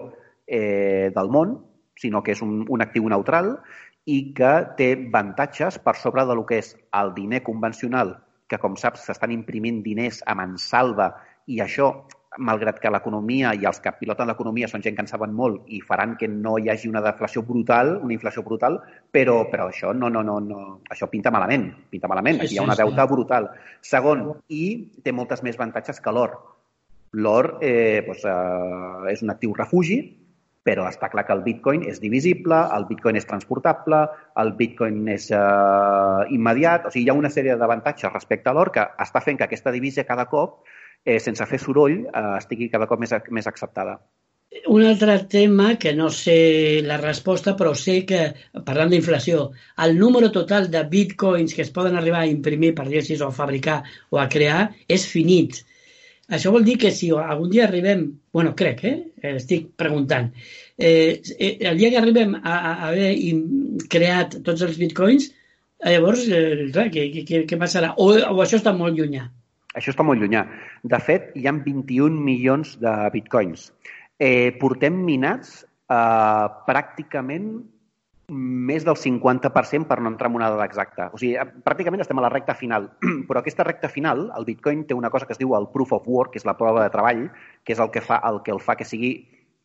eh, 0.46 1.10
del 1.16 1.32
món, 1.32 1.56
sinó 1.98 2.22
que 2.22 2.36
és 2.36 2.44
un, 2.44 2.66
un 2.70 2.84
actiu 2.84 3.08
neutral 3.10 3.56
i 4.06 4.34
que 4.36 4.52
té 4.78 4.92
avantatges 4.98 5.80
per 5.80 5.96
sobre 5.96 6.26
de 6.28 6.36
lo 6.36 6.44
que 6.46 6.60
és 6.60 6.74
el 7.00 7.14
diner 7.16 7.42
convencional, 7.48 8.18
que, 8.50 8.60
com 8.60 8.76
saps, 8.78 9.08
s'estan 9.08 9.32
imprimint 9.32 9.80
diners 9.86 10.20
a 10.28 10.36
mansalva 10.36 11.14
i 11.48 11.62
això 11.64 11.94
malgrat 12.38 12.80
que 12.82 12.92
l'economia 12.92 13.54
i 13.54 13.68
els 13.70 13.80
que 13.84 13.94
piloten 14.00 14.30
l'economia 14.30 14.70
són 14.70 14.82
gent 14.86 14.96
que 14.98 15.04
en 15.06 15.10
saben 15.10 15.34
molt 15.38 15.68
i 15.68 15.82
faran 15.86 16.16
que 16.20 16.28
no 16.28 16.56
hi 16.58 16.70
hagi 16.72 16.90
una 16.90 17.04
deflació 17.06 17.44
brutal, 17.46 17.98
una 18.02 18.16
inflació 18.16 18.44
brutal, 18.46 18.80
però, 19.12 19.44
però 19.52 19.68
això 19.70 19.94
no, 19.94 20.10
no, 20.10 20.24
no, 20.26 20.40
no, 20.42 20.64
això 20.90 21.10
pinta 21.12 21.32
malament, 21.34 21.70
pinta 21.94 22.10
malament, 22.12 22.42
aquí 22.42 22.56
hi 22.56 22.62
ha 22.62 22.66
una 22.66 22.78
deuta 22.80 23.06
brutal. 23.10 23.52
Segon, 23.82 24.26
i 24.50 24.66
té 25.04 25.14
moltes 25.14 25.44
més 25.46 25.60
avantatges 25.60 26.02
que 26.02 26.16
l'or. 26.16 26.36
L'or 27.14 27.58
eh, 27.62 28.02
doncs, 28.08 28.26
eh, 28.26 29.14
és 29.14 29.22
un 29.22 29.34
actiu 29.34 29.54
refugi, 29.58 30.02
però 30.64 30.86
està 30.88 31.10
clar 31.12 31.26
que 31.28 31.36
el 31.36 31.44
bitcoin 31.44 31.84
és 31.92 32.00
divisible, 32.00 32.56
el 32.74 32.86
bitcoin 32.88 33.20
és 33.20 33.28
transportable, 33.28 34.06
el 34.40 34.54
bitcoin 34.58 35.04
és 35.12 35.28
eh, 35.36 36.34
immediat, 36.34 36.88
o 36.88 36.94
sigui, 36.94 37.06
hi 37.06 37.12
ha 37.12 37.20
una 37.20 37.32
sèrie 37.34 37.58
d'avantatges 37.60 38.14
respecte 38.14 38.50
a 38.50 38.56
l'or 38.56 38.72
que 38.74 38.88
està 39.04 39.22
fent 39.22 39.38
que 39.38 39.46
aquesta 39.46 39.76
divisa 39.76 40.08
cada 40.08 40.26
cop 40.32 40.64
eh, 41.06 41.20
sense 41.20 41.46
fer 41.50 41.60
soroll, 41.62 42.04
eh, 42.08 42.28
estigui 42.40 42.70
cada 42.74 42.88
cop 42.90 43.02
més, 43.04 43.14
més 43.32 43.50
acceptada. 43.50 44.00
Un 44.70 44.84
altre 44.86 45.16
tema 45.30 45.74
que 45.82 45.96
no 45.98 46.10
sé 46.14 46.82
la 46.86 47.00
resposta, 47.02 47.56
però 47.58 47.74
sé 47.76 47.96
que, 48.10 48.22
parlant 48.68 48.92
d'inflació, 48.94 49.48
el 49.86 49.98
número 49.98 50.30
total 50.32 50.70
de 50.72 50.84
bitcoins 50.92 51.56
que 51.58 51.64
es 51.66 51.72
poden 51.74 51.98
arribar 51.98 52.22
a 52.22 52.30
imprimir, 52.30 52.74
per 52.78 52.86
dir 52.88 53.02
així, 53.02 53.18
o 53.18 53.32
a 53.32 53.36
fabricar 53.36 53.82
o 54.14 54.22
a 54.22 54.28
crear, 54.30 54.68
és 54.88 55.08
finit. 55.10 55.64
Això 56.38 56.54
vol 56.54 56.64
dir 56.64 56.78
que 56.80 56.94
si 56.94 57.10
algun 57.12 57.50
dia 57.52 57.66
arribem, 57.66 58.06
bueno, 58.32 58.54
crec, 58.56 58.84
eh? 58.88 58.96
estic 59.34 59.74
preguntant, 59.80 60.30
eh, 60.78 61.20
eh 61.40 61.54
el 61.72 61.78
dia 61.82 61.90
que 61.92 62.00
arribem 62.00 62.36
a, 62.38 62.54
a 62.54 62.74
haver 62.90 63.12
creat 63.90 64.40
tots 64.46 64.62
els 64.62 64.78
bitcoins, 64.80 65.32
llavors, 65.84 66.28
eh, 66.30 66.70
clar, 66.72 66.88
què, 66.94 67.10
què, 67.28 67.44
què 67.50 67.60
passarà? 67.60 67.96
O, 67.98 68.14
o 68.14 68.46
això 68.46 68.62
està 68.62 68.72
molt 68.78 68.96
llunyà? 68.98 69.28
Això 69.78 69.94
està 69.94 70.06
molt 70.06 70.22
llunyà. 70.22 70.46
De 70.84 71.00
fet, 71.02 71.32
hi 71.36 71.48
ha 71.48 71.54
21 71.56 72.22
milions 72.22 72.76
de 72.82 72.94
bitcoins. 73.14 73.72
Eh, 74.22 74.54
portem 74.62 75.00
minats 75.06 75.62
eh, 75.64 76.48
pràcticament 76.68 77.54
més 78.34 78.86
del 78.88 78.96
50% 78.96 79.88
per 79.90 80.00
no 80.00 80.10
entrar 80.14 80.30
en 80.32 80.38
una 80.38 80.50
dada 80.54 80.66
exacta. 80.66 81.10
O 81.14 81.20
sigui, 81.20 81.36
pràcticament 81.66 82.02
estem 82.02 82.20
a 82.22 82.26
la 82.26 82.32
recta 82.32 82.56
final. 82.56 82.88
Però 83.28 83.42
aquesta 83.42 83.66
recta 83.68 83.92
final, 83.92 84.30
el 84.38 84.48
Bitcoin 84.48 84.86
té 84.88 84.96
una 84.96 85.12
cosa 85.14 85.28
que 85.28 85.36
es 85.36 85.42
diu 85.42 85.56
el 85.58 85.68
proof 85.74 85.94
of 86.00 86.08
work, 86.08 86.34
que 86.34 86.42
és 86.42 86.48
la 86.48 86.58
prova 86.58 86.86
de 86.86 86.94
treball, 86.94 87.28
que 87.64 87.76
és 87.76 87.82
el 87.84 87.92
que, 87.92 88.02
fa, 88.02 88.22
el 88.30 88.42
que 88.46 88.54
el 88.56 88.62
fa 88.64 88.78
que 88.80 88.88
sigui 88.88 89.14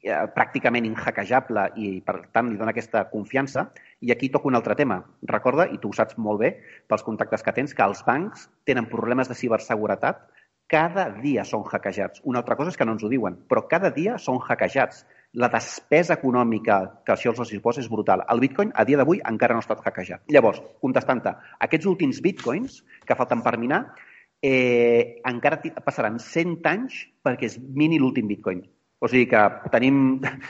eh, 0.02 0.24
pràcticament 0.34 0.86
inhackejable 0.88 1.68
i, 1.76 1.90
per 2.04 2.16
tant, 2.32 2.50
li 2.50 2.58
dona 2.60 2.74
aquesta 2.74 3.04
confiança. 3.10 3.68
I 4.00 4.12
aquí 4.14 4.30
toca 4.30 4.50
un 4.50 4.58
altre 4.58 4.76
tema. 4.78 5.00
Recorda, 5.26 5.68
i 5.72 5.78
tu 5.82 5.90
ho 5.90 5.96
saps 5.96 6.18
molt 6.18 6.42
bé 6.44 6.52
pels 6.88 7.06
contactes 7.06 7.42
que 7.42 7.54
tens, 7.56 7.74
que 7.74 7.86
els 7.86 8.04
bancs 8.06 8.48
tenen 8.68 8.90
problemes 8.90 9.30
de 9.30 9.38
ciberseguretat 9.38 10.26
cada 10.68 11.06
dia 11.22 11.46
són 11.48 11.62
hackejats. 11.64 12.20
Una 12.28 12.42
altra 12.42 12.54
cosa 12.56 12.68
és 12.68 12.76
que 12.76 12.84
no 12.84 12.92
ens 12.94 13.04
ho 13.04 13.08
diuen, 13.08 13.38
però 13.48 13.64
cada 13.70 13.88
dia 13.94 14.18
són 14.20 14.36
hackejats. 14.44 15.06
La 15.40 15.48
despesa 15.52 16.18
econòmica 16.18 16.78
que 17.04 17.14
això 17.14 17.32
els 17.32 17.48
suposa 17.48 17.80
és 17.80 17.88
brutal. 17.88 18.22
El 18.28 18.40
bitcoin, 18.44 18.72
a 18.74 18.84
dia 18.84 19.00
d'avui, 19.00 19.22
encara 19.32 19.56
no 19.56 19.62
ha 19.62 19.64
estat 19.64 19.80
hackejat. 19.84 20.26
Llavors, 20.28 20.60
contestant-te, 20.84 21.34
aquests 21.64 21.88
últims 21.88 22.20
bitcoins 22.24 22.82
que 23.08 23.16
falten 23.16 23.42
per 23.44 23.56
minar, 23.56 23.82
eh, 24.42 25.20
encara 25.26 25.60
passaran 25.84 26.18
100 26.20 26.60
anys 26.68 27.06
perquè 27.24 27.48
es 27.48 27.58
mini 27.58 27.98
l'últim 27.98 28.28
bitcoin. 28.28 28.62
O 28.98 29.06
sigui 29.06 29.28
que 29.30 29.40
tenim, 29.70 29.98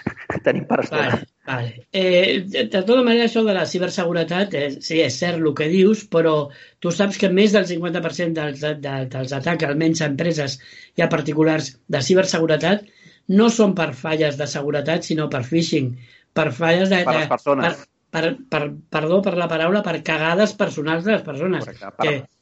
tenim 0.46 0.64
per 0.68 0.78
estona. 0.84 1.08
Vale, 1.08 1.26
vale. 1.48 1.72
Eh, 1.92 2.44
de, 2.48 2.62
tota 2.78 3.02
manera, 3.02 3.26
això 3.28 3.42
de 3.44 3.56
la 3.56 3.66
ciberseguretat, 3.68 4.56
eh, 4.56 4.70
sí, 4.84 5.02
és 5.04 5.18
cert 5.20 5.42
el 5.42 5.52
que 5.58 5.68
dius, 5.68 6.06
però 6.14 6.36
tu 6.80 6.92
saps 6.94 7.20
que 7.20 7.28
més 7.28 7.52
del 7.56 7.68
50% 7.68 8.38
dels, 8.38 8.64
de, 8.64 8.94
dels 9.12 9.34
atacs, 9.36 9.68
almenys 9.68 10.00
a 10.00 10.08
empreses 10.08 10.56
i 10.96 11.04
a 11.04 11.10
particulars 11.12 11.74
de 11.92 12.02
ciberseguretat, 12.08 12.88
no 13.36 13.50
són 13.52 13.76
per 13.76 13.90
falles 13.92 14.40
de 14.40 14.48
seguretat, 14.48 15.04
sinó 15.04 15.28
per 15.28 15.44
phishing, 15.44 15.92
per 16.32 16.48
falles 16.56 16.88
de... 16.88 17.04
Per 17.04 17.18
les 17.18 17.30
persones. 17.34 17.76
Per, 17.76 17.86
per, 18.16 18.32
per, 18.48 18.62
perdó 18.96 19.20
per 19.28 19.36
la 19.36 19.50
paraula, 19.52 19.84
per 19.84 19.98
cagades 20.06 20.56
personals 20.56 21.04
de 21.04 21.18
les 21.18 21.24
persones. 21.26 21.68
Correcte, 21.68 21.92
per... 22.00 22.08
Que, 22.08 22.37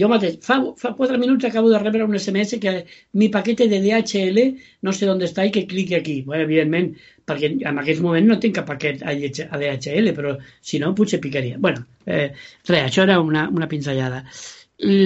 jo 0.00 0.08
mateix, 0.10 0.38
fa, 0.42 0.56
fa 0.80 0.92
4 0.98 1.18
minuts 1.22 1.46
acabo 1.46 1.70
de 1.70 1.78
rebre 1.78 2.04
un 2.04 2.16
SMS 2.18 2.58
que 2.60 2.72
mi 3.20 3.28
paquete 3.28 3.68
de 3.70 3.80
DHL 3.84 4.40
no 4.82 4.92
sé 4.92 5.08
on 5.10 5.22
està 5.22 5.44
i 5.46 5.52
que 5.54 5.66
cliqui 5.70 5.94
aquí. 5.98 6.16
Bueno, 6.26 6.44
evidentment, 6.48 6.90
perquè 7.28 7.52
en 7.70 7.78
aquest 7.82 8.02
moment 8.04 8.26
no 8.28 8.38
tinc 8.42 8.56
cap 8.58 8.66
paquet 8.72 9.04
a 9.06 9.14
DHL, 9.14 10.12
però 10.16 10.34
si 10.60 10.80
no, 10.82 10.94
potser 10.94 11.20
picaria. 11.22 11.58
bueno, 11.58 11.86
eh, 12.06 12.32
res, 12.68 12.82
això 12.82 13.04
era 13.06 13.20
una, 13.20 13.48
una 13.48 13.68
pinzellada. 13.70 14.24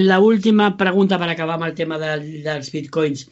La 0.09 0.19
última 0.19 0.75
pregunta 0.77 1.19
per 1.21 1.29
acabar 1.29 1.59
amb 1.59 1.69
el 1.69 1.75
tema 1.77 1.99
de, 2.01 2.15
dels 2.45 2.71
bitcoins. 2.73 3.27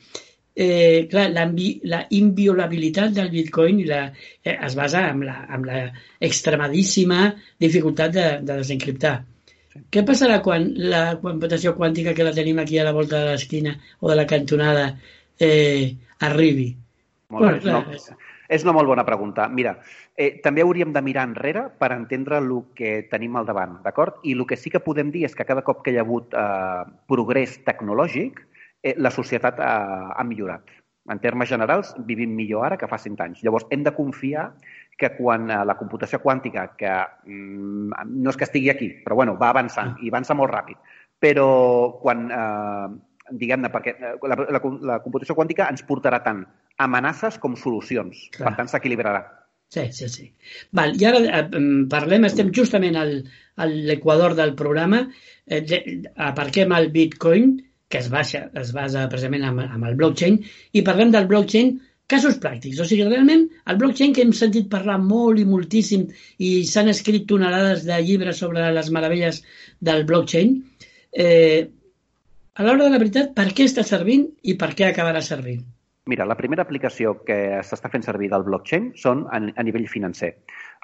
Eh, 0.58 1.08
clar, 1.10 1.30
la, 1.34 1.46
la 1.94 2.04
inviolabilitat 2.18 3.12
del 3.14 3.30
bitcoin 3.34 3.82
la, 3.90 4.04
eh, 4.44 4.58
es 4.58 4.76
basa 4.78 5.08
en 5.10 5.26
la, 5.26 5.40
la 5.66 5.82
extremadíssima 6.20 7.32
dificultat 7.60 8.14
de, 8.14 8.28
de 8.42 8.62
desencriptar 8.62 9.18
què 9.92 10.04
passarà 10.08 10.40
quan 10.46 10.70
la 10.78 11.04
computació 11.22 11.76
quàntica 11.78 12.14
que 12.18 12.26
la 12.26 12.34
tenim 12.36 12.60
aquí 12.64 12.80
a 12.80 12.86
la 12.88 12.96
volta 12.96 13.22
de 13.22 13.32
l'esquina 13.34 13.76
o 14.00 14.10
de 14.12 14.18
la 14.20 14.28
cantonada 14.30 14.90
eh, 15.40 15.96
arribi? 16.20 16.72
Molt 17.30 17.64
bueno, 17.64 17.84
bé, 17.90 18.00
no, 18.00 18.18
és 18.48 18.64
una 18.64 18.74
molt 18.76 18.88
bona 18.88 19.04
pregunta. 19.06 19.48
Mira, 19.52 19.76
eh, 20.16 20.40
també 20.44 20.64
hauríem 20.64 20.94
de 20.96 21.04
mirar 21.04 21.28
enrere 21.28 21.68
per 21.80 21.92
entendre 21.96 22.40
el 22.40 22.52
que 22.76 23.02
tenim 23.12 23.36
al 23.36 23.48
davant, 23.50 23.78
d'acord? 23.84 24.22
I 24.24 24.38
el 24.38 24.46
que 24.48 24.58
sí 24.58 24.72
que 24.72 24.84
podem 24.84 25.12
dir 25.12 25.26
és 25.28 25.36
que 25.36 25.46
cada 25.48 25.66
cop 25.68 25.84
que 25.84 25.92
hi 25.92 26.00
ha 26.00 26.06
hagut 26.08 26.34
eh, 26.34 26.84
progrés 27.12 27.60
tecnològic, 27.68 28.40
eh, 28.84 28.96
la 28.98 29.12
societat 29.12 29.60
ha, 29.60 29.78
ha 30.16 30.28
millorat. 30.28 30.64
En 31.08 31.22
termes 31.24 31.50
generals, 31.50 31.94
vivim 32.08 32.34
millor 32.36 32.66
ara 32.68 32.78
que 32.78 32.90
fa 32.92 33.00
100 33.00 33.22
anys. 33.24 33.44
Llavors, 33.46 33.68
hem 33.72 33.84
de 33.86 33.94
confiar 33.96 34.50
que 35.00 35.12
quan 35.16 35.50
eh, 35.50 35.64
la 35.70 35.78
computació 35.80 36.20
quàntica, 36.24 36.68
que 36.80 36.94
mm, 37.30 38.08
no 38.18 38.34
és 38.34 38.40
que 38.40 38.48
estigui 38.48 38.72
aquí, 38.74 38.90
però 39.06 39.20
bueno, 39.22 39.38
va 39.40 39.54
avançant 39.54 39.96
i 40.04 40.12
avança 40.12 40.36
molt 40.36 40.52
ràpid, 40.52 40.80
però 41.24 41.48
quan, 42.02 42.28
eh, 42.34 43.32
diguem-ne, 43.32 43.72
perquè 43.74 43.96
eh, 43.96 44.14
la, 44.28 44.40
la, 44.58 44.64
la 44.92 45.02
computació 45.04 45.38
quàntica 45.38 45.70
ens 45.72 45.86
portarà 45.88 46.22
tant 46.26 46.44
amenaces 46.84 47.40
com 47.42 47.56
solucions. 47.56 48.28
Clar. 48.36 48.50
Per 48.50 48.56
tant, 48.60 48.72
s'equilibrarà. 48.74 49.24
Sí, 49.74 49.84
sí, 49.92 50.08
sí. 50.08 50.30
Val, 50.72 50.96
I 50.96 51.08
ara 51.10 51.22
eh, 51.22 51.44
mm, 51.46 51.88
parlem, 51.92 52.28
estem 52.28 52.52
justament 52.56 52.96
al, 53.00 53.18
a 53.60 53.68
l'equador 53.68 54.36
del 54.38 54.56
programa, 54.60 55.04
eh, 55.46 55.64
aparquem 56.30 56.72
el 56.78 56.92
Bitcoin, 56.94 57.58
que 57.90 58.00
es 58.04 58.10
basa, 58.14 58.48
es 58.62 58.74
basa 58.76 59.08
precisament 59.12 59.46
amb, 59.48 59.64
amb 59.66 59.90
el 59.90 60.00
blockchain, 60.00 60.42
i 60.74 60.84
parlem 60.88 61.14
del 61.14 61.30
blockchain 61.30 61.78
Casos 62.12 62.38
pràctics. 62.44 62.78
O 62.80 62.86
sigui, 62.88 63.04
realment, 63.04 63.42
el 63.72 63.80
blockchain 63.82 64.14
que 64.16 64.24
hem 64.24 64.30
sentit 64.36 64.70
parlar 64.72 64.96
molt 65.04 65.42
i 65.42 65.48
moltíssim 65.48 66.06
i 66.50 66.52
s'han 66.70 66.88
escrit 66.94 67.26
tonelades 67.32 67.84
de 67.90 67.98
llibres 68.10 68.40
sobre 68.44 68.64
les 68.78 68.92
meravelles 68.96 69.42
del 69.90 70.06
blockchain, 70.12 70.54
eh, 71.26 71.68
a 72.56 72.64
l'hora 72.64 72.86
de 72.86 72.94
la 72.94 73.02
veritat, 73.04 73.34
per 73.36 73.50
què 73.58 73.68
està 73.68 73.84
servint 73.90 74.24
i 74.44 74.56
per 74.62 74.72
què 74.78 74.88
acabarà 74.88 75.20
servint? 75.26 75.66
Mira, 76.08 76.26
la 76.26 76.38
primera 76.40 76.64
aplicació 76.64 77.18
que 77.28 77.60
s'està 77.68 77.90
fent 77.92 78.06
servir 78.06 78.30
del 78.32 78.46
blockchain 78.48 78.94
són 78.96 79.26
a, 79.28 79.42
a 79.44 79.66
nivell 79.68 79.90
financer. 79.92 80.30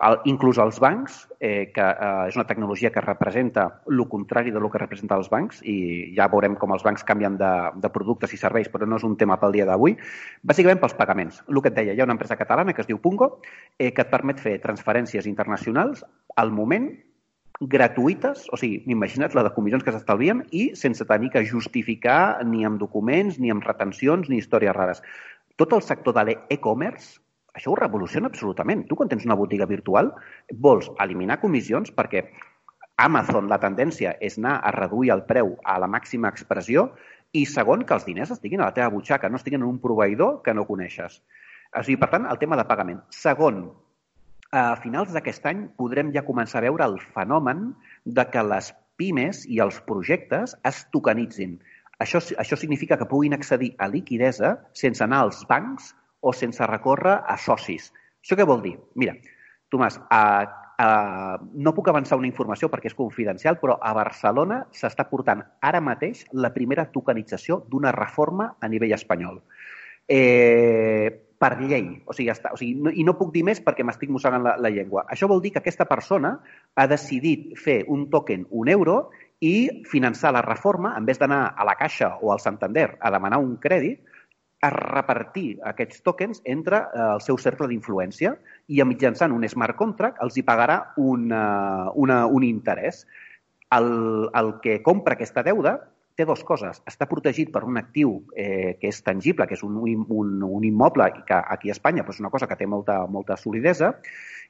El, 0.03 0.17
inclús 0.27 0.59
els 0.59 0.81
bancs, 0.83 1.21
eh, 1.39 1.71
que 1.71 1.85
eh, 1.85 2.27
és 2.27 2.35
una 2.35 2.45
tecnologia 2.49 2.91
que 2.91 3.03
representa 3.03 3.65
el 3.87 4.03
contrari 4.11 4.51
de 4.51 4.59
lo 4.59 4.71
que 4.73 4.81
representa 4.81 5.15
els 5.15 5.29
bancs, 5.31 5.61
i 5.63 6.11
ja 6.17 6.27
veurem 6.33 6.57
com 6.59 6.75
els 6.75 6.83
bancs 6.83 7.05
canvien 7.07 7.37
de, 7.39 7.53
de 7.79 7.93
productes 7.93 8.35
i 8.35 8.41
serveis, 8.41 8.67
però 8.73 8.89
no 8.89 8.99
és 8.99 9.07
un 9.07 9.15
tema 9.19 9.39
pel 9.39 9.55
dia 9.55 9.69
d'avui, 9.69 9.95
bàsicament 10.43 10.83
pels 10.83 10.97
pagaments. 10.99 11.39
El 11.47 11.61
que 11.63 11.71
et 11.71 11.79
deia, 11.79 11.95
hi 11.95 12.03
ha 12.03 12.09
una 12.09 12.17
empresa 12.17 12.39
catalana 12.39 12.75
que 12.75 12.83
es 12.83 12.91
diu 12.91 12.99
Pungo, 12.99 13.37
eh, 13.77 13.93
que 13.93 14.03
et 14.03 14.11
permet 14.11 14.43
fer 14.43 14.57
transferències 14.65 15.29
internacionals 15.29 16.03
al 16.35 16.51
moment 16.51 16.91
gratuïtes, 17.61 18.47
o 18.51 18.57
sigui, 18.57 18.81
imagina't 18.91 19.35
la 19.37 19.43
de 19.45 19.51
comissions 19.53 19.83
que 19.85 19.93
s'estalvien 19.93 20.41
i 20.51 20.71
sense 20.79 21.05
tenir 21.09 21.29
que 21.33 21.45
justificar 21.45 22.43
ni 22.45 22.65
amb 22.65 22.79
documents, 22.81 23.37
ni 23.39 23.51
amb 23.53 23.63
retencions, 23.63 24.29
ni 24.29 24.41
històries 24.41 24.75
rares. 24.75 25.03
Tot 25.55 25.73
el 25.73 25.83
sector 25.85 26.15
de 26.17 26.25
l'e-commerce, 26.29 27.19
això 27.53 27.71
ho 27.71 27.77
revoluciona 27.77 28.31
absolutament. 28.31 28.87
Tu, 28.89 28.97
quan 28.97 29.11
tens 29.11 29.25
una 29.27 29.37
botiga 29.37 29.69
virtual, 29.69 30.11
vols 30.53 30.89
eliminar 31.03 31.39
comissions 31.39 31.93
perquè 31.93 32.25
Amazon, 32.97 33.47
la 33.49 33.61
tendència 33.61 34.15
és 34.21 34.37
anar 34.37 34.59
a 34.61 34.73
reduir 34.73 35.13
el 35.13 35.23
preu 35.29 35.55
a 35.63 35.77
la 35.81 35.89
màxima 35.89 36.29
expressió 36.33 36.89
i 37.33 37.45
segon, 37.49 37.85
que 37.85 37.95
els 37.97 38.05
diners 38.05 38.33
estiguin 38.33 38.61
a 38.61 38.69
la 38.69 38.73
teva 38.75 38.91
butxaca, 38.93 39.29
no 39.29 39.39
estiguin 39.39 39.61
en 39.61 39.69
un 39.69 39.79
proveïdor 39.81 40.41
que 40.45 40.53
no 40.53 40.67
coneixes. 40.69 41.21
O 41.73 41.81
sigui, 41.81 41.97
per 42.01 42.11
tant, 42.11 42.27
el 42.29 42.37
tema 42.41 42.57
de 42.57 42.65
pagament. 42.69 43.01
Segon, 43.09 43.63
a 44.53 44.75
finals 44.77 45.11
d'aquest 45.15 45.45
any 45.49 45.65
podrem 45.81 46.11
ja 46.13 46.25
començar 46.27 46.61
a 46.61 46.67
veure 46.67 46.85
el 46.85 46.99
fenomen 47.15 47.71
de 48.05 48.25
que 48.29 48.43
les 48.45 48.69
pimes 49.01 49.43
i 49.49 49.57
els 49.63 49.79
projectes 49.87 50.53
es 50.69 50.83
tokenitzin. 50.93 51.57
Això, 52.03 52.21
això 52.37 52.57
significa 52.59 52.97
que 52.99 53.09
puguin 53.09 53.33
accedir 53.33 53.71
a 53.81 53.89
liquidesa 53.89 54.55
sense 54.77 55.03
anar 55.03 55.23
als 55.25 55.41
bancs 55.49 55.93
o 56.21 56.33
sense 56.37 56.65
recórrer 56.69 57.17
a 57.25 57.37
socis. 57.41 57.89
Això 58.21 58.37
què 58.37 58.45
vol 58.47 58.61
dir? 58.61 58.75
Mira, 58.99 59.15
Tomàs, 59.73 59.97
a, 60.13 60.21
a, 60.77 60.87
no 61.41 61.73
puc 61.73 61.89
avançar 61.89 62.19
una 62.19 62.29
informació 62.29 62.69
perquè 62.69 62.91
és 62.91 62.97
confidencial, 62.97 63.57
però 63.57 63.79
a 63.81 63.93
Barcelona 63.97 64.61
s'està 64.75 65.07
portant 65.09 65.41
ara 65.65 65.81
mateix 65.81 66.27
la 66.37 66.53
primera 66.53 66.85
tokenització 66.93 67.63
d'una 67.71 67.91
reforma 67.95 68.53
a 68.61 68.69
nivell 68.69 68.93
espanyol. 68.93 69.41
Eh, 70.05 71.32
per 71.43 71.57
llei. 71.59 71.89
O 72.07 72.15
sigui, 72.15 72.29
ja 72.31 72.37
està. 72.37 72.53
O 72.55 72.59
sigui, 72.59 72.77
no, 72.79 72.93
I 72.93 73.03
no 73.03 73.17
puc 73.19 73.33
dir 73.35 73.43
més 73.43 73.59
perquè 73.63 73.83
m'estic 73.83 74.11
mossegant 74.15 74.45
la, 74.45 74.55
la 74.61 74.71
llengua. 74.71 75.03
Això 75.11 75.27
vol 75.27 75.43
dir 75.43 75.51
que 75.51 75.59
aquesta 75.59 75.87
persona 75.89 76.37
ha 76.79 76.87
decidit 76.87 77.51
fer 77.59 77.81
un 77.91 78.07
token, 78.13 78.47
un 78.63 78.71
euro, 78.71 78.97
i 79.43 79.83
finançar 79.91 80.31
la 80.31 80.43
reforma, 80.45 80.93
en 80.95 81.05
vez 81.05 81.19
d'anar 81.19 81.41
a 81.59 81.65
la 81.67 81.75
Caixa 81.75 82.13
o 82.23 82.31
al 82.31 82.39
Santander 82.39 82.93
a 82.99 83.11
demanar 83.11 83.41
un 83.43 83.57
crèdit, 83.59 83.99
a 84.63 84.69
repartir 84.71 85.57
aquests 85.67 85.99
tokens 86.05 86.39
entre 86.47 86.79
eh, 86.79 87.07
el 87.17 87.21
seu 87.25 87.35
cercle 87.35 87.67
d'influència 87.67 88.37
i 88.71 88.79
mitjançant 88.87 89.35
un 89.35 89.43
smart 89.51 89.75
contract 89.75 90.21
els 90.23 90.37
hi 90.39 90.45
pagarà 90.47 90.77
una, 90.95 91.91
una, 91.99 92.23
un 92.31 92.45
interès. 92.47 93.03
El, 93.73 94.29
el 94.31 94.53
que 94.63 94.77
compra 94.85 95.17
aquesta 95.17 95.43
deuda 95.43 95.75
té 96.15 96.27
dues 96.29 96.43
coses. 96.45 96.81
Està 96.89 97.07
protegit 97.09 97.51
per 97.53 97.63
un 97.65 97.79
actiu 97.81 98.19
eh, 98.37 98.75
que 98.81 98.91
és 98.91 99.01
tangible, 99.05 99.47
que 99.49 99.57
és 99.57 99.63
un, 99.65 99.79
un, 99.81 100.35
un 100.45 100.67
immoble 100.67 101.09
i 101.09 101.25
que 101.27 101.39
aquí 101.55 101.71
a 101.71 101.77
Espanya 101.77 102.05
és 102.07 102.21
una 102.21 102.31
cosa 102.33 102.47
que 102.47 102.57
té 102.59 102.67
molta, 102.69 103.03
molta 103.09 103.37
solidesa 103.39 103.93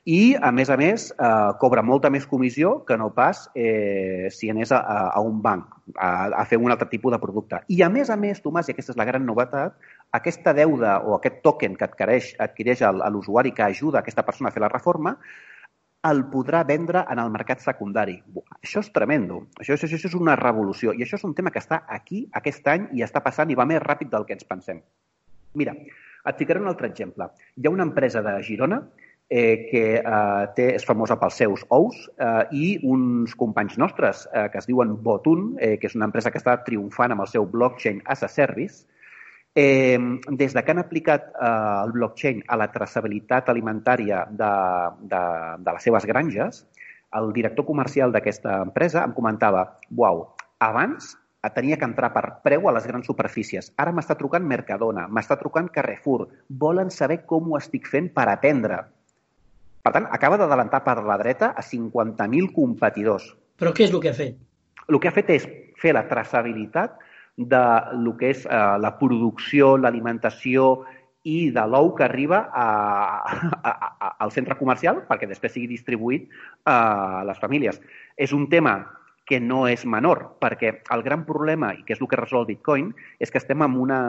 i, 0.03 0.35
a 0.35 0.51
més 0.51 0.67
a 0.67 0.75
més, 0.75 1.05
eh, 1.15 1.51
cobra 1.61 1.81
molta 1.81 2.09
més 2.11 2.25
comissió 2.27 2.81
que 2.87 2.97
no 2.99 3.13
pas 3.15 3.45
eh, 3.55 4.27
si 4.35 4.49
anés 4.51 4.73
a, 4.75 4.81
a 5.07 5.21
un 5.23 5.39
banc 5.41 5.69
a, 5.95 6.27
a 6.41 6.43
fer 6.49 6.59
un 6.59 6.71
altre 6.71 6.89
tipus 6.91 7.15
de 7.15 7.21
producte. 7.23 7.61
I, 7.71 7.79
a 7.87 7.89
més 7.89 8.11
a 8.11 8.19
més, 8.19 8.43
Tomàs, 8.43 8.67
i 8.67 8.75
aquesta 8.75 8.91
és 8.91 8.99
la 8.99 9.07
gran 9.07 9.23
novetat, 9.25 9.79
aquesta 10.11 10.51
deuda 10.57 10.97
o 11.07 11.15
aquest 11.15 11.39
token 11.47 11.79
que 11.79 11.87
adquireix, 11.87 12.33
adquireix 12.43 12.83
l'usuari 13.15 13.55
que 13.55 13.63
ajuda 13.63 14.03
aquesta 14.03 14.27
persona 14.27 14.51
a 14.51 14.55
fer 14.55 14.65
la 14.65 14.71
reforma 14.73 15.15
el 16.09 16.25
podrà 16.31 16.63
vendre 16.67 17.05
en 17.09 17.19
el 17.21 17.29
mercat 17.31 17.61
secundari. 17.63 18.17
Això 18.59 18.81
és 18.83 18.91
tremendo. 18.95 19.45
Això, 19.59 19.77
això, 19.77 19.87
això 19.87 20.09
és 20.09 20.17
una 20.19 20.35
revolució. 20.39 20.91
I 20.91 21.05
això 21.05 21.15
és 21.19 21.23
un 21.23 21.35
tema 21.37 21.51
que 21.51 21.61
està 21.63 21.83
aquí 21.87 22.25
aquest 22.39 22.67
any 22.67 22.89
i 22.97 23.05
està 23.05 23.23
passant 23.23 23.51
i 23.51 23.55
va 23.55 23.67
més 23.69 23.81
ràpid 23.83 24.11
del 24.11 24.27
que 24.27 24.35
ens 24.35 24.47
pensem. 24.49 24.81
Mira, 25.55 25.75
et 26.27 26.39
ficaré 26.39 26.59
un 26.59 26.67
altre 26.67 26.89
exemple. 26.91 27.29
Hi 27.55 27.67
ha 27.67 27.73
una 27.73 27.87
empresa 27.87 28.21
de 28.25 28.35
Girona 28.43 28.81
eh, 29.29 29.69
que 29.69 29.83
eh, 30.01 30.45
té, 30.57 30.67
és 30.75 30.85
famosa 30.87 31.15
pels 31.21 31.39
seus 31.39 31.63
ous 31.71 32.03
eh, 32.19 32.43
i 32.51 32.65
uns 32.83 33.35
companys 33.39 33.79
nostres 33.79 34.27
eh, 34.33 34.49
que 34.51 34.59
es 34.59 34.67
diuen 34.67 34.97
Botun, 35.05 35.53
eh, 35.59 35.77
que 35.79 35.87
és 35.87 35.95
una 35.95 36.09
empresa 36.11 36.31
que 36.31 36.41
està 36.41 36.57
triomfant 36.67 37.15
amb 37.15 37.23
el 37.23 37.31
seu 37.31 37.47
blockchain 37.47 38.03
as 38.11 38.27
a 38.27 38.31
service, 38.31 38.83
Eh, 39.55 39.99
des 40.33 40.53
de 40.53 40.63
que 40.65 40.71
han 40.73 40.81
aplicat 40.81 41.27
eh, 41.29 41.47
el 41.85 41.91
blockchain 41.93 42.41
a 42.47 42.57
la 42.57 42.71
traçabilitat 42.73 43.51
alimentària 43.53 44.23
de, 44.29 44.53
de, 45.01 45.23
de 45.61 45.75
les 45.75 45.83
seves 45.89 46.07
granges, 46.09 46.63
el 47.13 47.29
director 47.35 47.65
comercial 47.65 48.11
d'aquesta 48.11 48.63
empresa 48.65 49.03
em 49.05 49.13
comentava 49.13 49.67
«Uau, 49.93 50.25
abans 50.57 51.13
tenia 51.51 51.77
que 51.77 51.85
entrar 51.85 52.13
per 52.15 52.39
preu 52.43 52.69
a 52.69 52.73
les 52.75 52.85
grans 52.87 53.05
superfícies. 53.05 53.73
Ara 53.77 53.91
m'està 53.91 54.15
trucant 54.15 54.45
Mercadona, 54.47 55.09
m'està 55.11 55.35
trucant 55.39 55.67
Carrefour. 55.75 56.29
Volen 56.47 56.91
saber 56.93 57.23
com 57.27 57.51
ho 57.51 57.57
estic 57.59 57.89
fent 57.91 58.09
per 58.15 58.29
aprendre. 58.31 58.79
Per 59.83 59.91
tant, 59.91 60.07
acaba 60.15 60.39
d'adelantar 60.39 60.79
per 60.85 61.01
la 61.03 61.17
dreta 61.19 61.51
a 61.51 61.63
50.000 61.67 62.53
competidors. 62.55 63.27
Però 63.59 63.73
què 63.75 63.83
és 63.89 63.91
el 63.91 63.99
que 63.99 64.13
ha 64.13 64.15
fet? 64.15 64.37
El 64.87 64.99
que 65.03 65.11
ha 65.11 65.15
fet 65.15 65.33
és 65.35 65.47
fer 65.79 65.91
la 65.95 66.05
traçabilitat 66.07 66.95
de 67.37 67.63
lo 67.97 68.15
que 68.17 68.31
és 68.33 68.43
eh, 68.45 68.63
la 68.79 68.93
producció, 68.99 69.75
l'alimentació 69.77 70.83
i 71.23 71.51
de 71.55 71.63
l'ou 71.71 71.93
que 71.95 72.03
arriba 72.03 72.43
a, 72.51 72.67
a, 73.63 73.71
a, 73.71 74.09
al 74.25 74.33
centre 74.35 74.57
comercial 74.59 75.05
perquè 75.07 75.29
després 75.29 75.55
sigui 75.55 75.71
distribuït 75.71 76.27
a 76.67 77.23
les 77.27 77.39
famílies. 77.39 77.79
És 78.17 78.35
un 78.35 78.49
tema 78.51 78.81
que 79.25 79.39
no 79.39 79.65
és 79.71 79.85
menor, 79.87 80.35
perquè 80.43 80.81
el 80.91 81.03
gran 81.03 81.23
problema, 81.25 81.71
i 81.73 81.83
que 81.87 81.95
és 81.95 82.01
el 82.01 82.09
que 82.11 82.19
resol 82.19 82.45
Bitcoin, 82.45 82.91
és 83.23 83.31
que 83.31 83.39
estem 83.39 83.63
en 83.63 83.77
una 83.79 83.99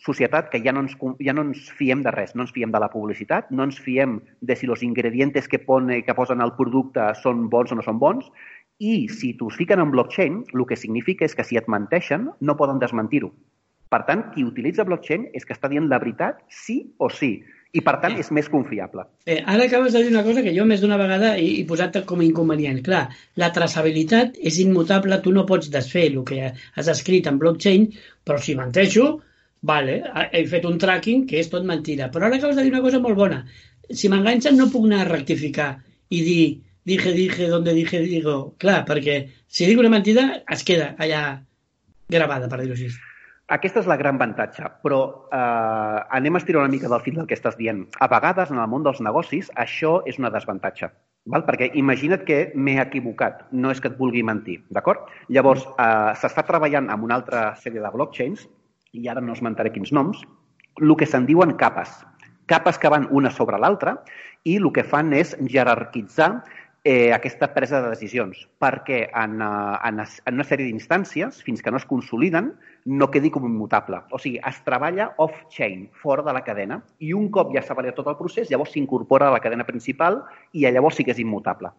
societat 0.00 0.48
que 0.50 0.62
ja 0.64 0.72
no, 0.72 0.82
ens, 0.86 0.96
ja 1.20 1.34
no 1.36 1.44
ens 1.44 1.68
fiem 1.76 2.02
de 2.02 2.10
res, 2.14 2.32
no 2.34 2.46
ens 2.46 2.54
fiem 2.56 2.72
de 2.72 2.80
la 2.80 2.88
publicitat, 2.90 3.50
no 3.52 3.66
ens 3.68 3.78
fiem 3.78 4.18
de 4.40 4.56
si 4.56 4.66
els 4.66 4.82
ingredients 4.82 5.46
que, 5.48 5.60
pone, 5.60 6.00
que 6.06 6.16
posen 6.16 6.40
al 6.40 6.54
producte 6.56 7.10
són 7.20 7.48
bons 7.52 7.70
o 7.70 7.78
no 7.78 7.84
són 7.84 8.00
bons, 8.00 8.30
I 8.80 8.96
si 9.12 9.34
t'ho 9.36 9.50
fiquen 9.52 9.82
en 9.82 9.90
blockchain, 9.92 10.42
el 10.56 10.66
que 10.68 10.76
significa 10.80 11.26
és 11.28 11.36
que 11.36 11.44
si 11.44 11.58
et 11.60 11.66
menteixen, 11.68 12.30
no 12.40 12.56
poden 12.56 12.80
desmentir-ho. 12.80 13.28
Per 13.92 14.04
tant, 14.06 14.22
qui 14.32 14.44
utilitza 14.46 14.86
blockchain 14.86 15.26
és 15.36 15.44
que 15.44 15.52
està 15.56 15.68
dient 15.68 15.88
la 15.90 15.98
veritat 16.00 16.38
sí 16.62 16.78
o 16.98 17.10
sí. 17.12 17.32
I, 17.70 17.82
per 17.86 17.96
tant, 18.02 18.16
és 18.18 18.30
més 18.34 18.48
confiable. 18.50 19.04
Eh, 19.30 19.38
ara 19.46 19.66
acabes 19.68 19.92
de 19.94 20.00
dir 20.02 20.10
una 20.10 20.24
cosa 20.26 20.42
que 20.42 20.54
jo 20.56 20.64
més 20.66 20.80
d'una 20.82 20.98
vegada 20.98 21.34
he, 21.38 21.44
he 21.60 21.66
posat 21.68 22.00
com 22.06 22.22
a 22.22 22.26
inconvenient. 22.26 22.80
Clar, 22.86 23.02
la 23.38 23.50
traçabilitat 23.54 24.40
és 24.50 24.58
immutable, 24.64 25.20
tu 25.22 25.34
no 25.34 25.44
pots 25.46 25.70
desfer 25.74 26.06
el 26.08 26.22
que 26.26 26.48
has 26.50 26.90
escrit 26.94 27.28
en 27.30 27.38
blockchain, 27.42 27.86
però 28.26 28.40
si 28.42 28.56
menteixo, 28.58 29.10
vale, 29.70 30.00
he 30.32 30.42
fet 30.50 30.66
un 30.66 30.80
tracking 30.82 31.28
que 31.30 31.38
és 31.42 31.52
tot 31.52 31.68
mentida. 31.68 32.10
Però 32.14 32.26
ara 32.26 32.40
acabes 32.40 32.58
de 32.58 32.66
dir 32.66 32.74
una 32.74 32.82
cosa 32.86 33.02
molt 33.04 33.18
bona. 33.18 33.44
Si 33.90 34.10
m'enganxen 34.10 34.58
no 34.58 34.70
puc 34.72 34.88
anar 34.88 35.04
a 35.04 35.10
rectificar 35.12 35.70
i 36.10 36.24
dir 36.26 36.44
dije, 36.90 37.12
dije, 37.14 37.46
donde 37.48 37.74
dije, 37.76 38.02
digo. 38.02 38.56
Clar, 38.62 38.82
perquè 38.88 39.22
si 39.46 39.68
dic 39.68 39.78
una 39.78 39.92
mentida 39.92 40.26
es 40.50 40.66
queda 40.66 40.92
allà 40.98 41.22
gravada, 42.10 42.50
per 42.50 42.60
dir-ho 42.60 42.74
així. 42.74 42.90
Aquesta 43.50 43.80
és 43.82 43.88
la 43.90 43.96
gran 43.98 44.14
avantatge, 44.14 44.68
però 44.84 45.00
eh, 45.34 46.00
anem 46.18 46.36
a 46.36 46.40
estirar 46.42 46.60
una 46.62 46.70
mica 46.70 46.90
del 46.90 47.02
fil 47.02 47.16
del 47.18 47.26
que 47.26 47.34
estàs 47.34 47.56
dient. 47.58 47.82
A 47.98 48.06
vegades, 48.10 48.52
en 48.54 48.60
el 48.62 48.68
món 48.70 48.84
dels 48.86 49.00
negocis, 49.02 49.48
això 49.58 49.96
és 50.06 50.20
una 50.22 50.30
desavantatge. 50.30 50.90
Val? 51.34 51.42
Perquè 51.48 51.72
imagina't 51.80 52.22
que 52.28 52.38
m'he 52.54 52.76
equivocat, 52.82 53.42
no 53.50 53.72
és 53.74 53.82
que 53.82 53.90
et 53.90 53.98
vulgui 53.98 54.22
mentir, 54.22 54.60
d'acord? 54.70 55.10
Llavors, 55.34 55.66
eh, 55.66 56.14
s'està 56.22 56.46
treballant 56.46 56.86
amb 56.94 57.08
una 57.08 57.18
altra 57.18 57.42
sèrie 57.58 57.82
de 57.82 57.90
blockchains, 57.96 58.46
i 58.92 59.10
ara 59.10 59.20
no 59.20 59.34
esmentaré 59.34 59.74
quins 59.74 59.90
noms, 59.92 60.22
el 60.80 60.94
que 60.96 61.10
se'n 61.10 61.26
diuen 61.26 61.56
capes. 61.58 61.90
Capes 62.50 62.78
que 62.78 62.90
van 62.90 63.08
una 63.10 63.30
sobre 63.34 63.58
l'altra 63.58 63.98
i 64.46 64.56
el 64.58 64.70
que 64.74 64.86
fan 64.86 65.12
és 65.14 65.34
jerarquitzar 65.50 66.30
eh, 66.84 67.12
aquesta 67.12 67.52
presa 67.54 67.82
de 67.82 67.90
decisions, 67.92 68.46
perquè 68.60 69.02
en, 69.12 69.40
eh, 69.42 69.76
en, 69.88 70.00
en 70.00 70.38
una 70.38 70.46
sèrie 70.46 70.66
d'instàncies, 70.68 71.42
fins 71.44 71.62
que 71.62 71.70
no 71.70 71.80
es 71.80 71.86
consoliden, 71.88 72.54
no 72.86 73.10
quedi 73.12 73.30
com 73.30 73.44
immutable. 73.48 74.00
O 74.10 74.18
sigui, 74.18 74.40
es 74.46 74.62
treballa 74.64 75.10
off-chain, 75.18 75.88
fora 76.02 76.24
de 76.26 76.34
la 76.36 76.44
cadena, 76.46 76.80
i 76.98 77.12
un 77.16 77.28
cop 77.30 77.52
ja 77.54 77.62
s'ha 77.62 77.76
validat 77.76 78.00
tot 78.00 78.10
el 78.12 78.18
procés, 78.18 78.50
llavors 78.50 78.72
s'incorpora 78.72 79.28
a 79.28 79.36
la 79.36 79.44
cadena 79.44 79.68
principal 79.68 80.22
i 80.52 80.64
llavors 80.64 80.96
sí 80.96 81.04
que 81.04 81.12
és 81.16 81.22
immutable. 81.22 81.72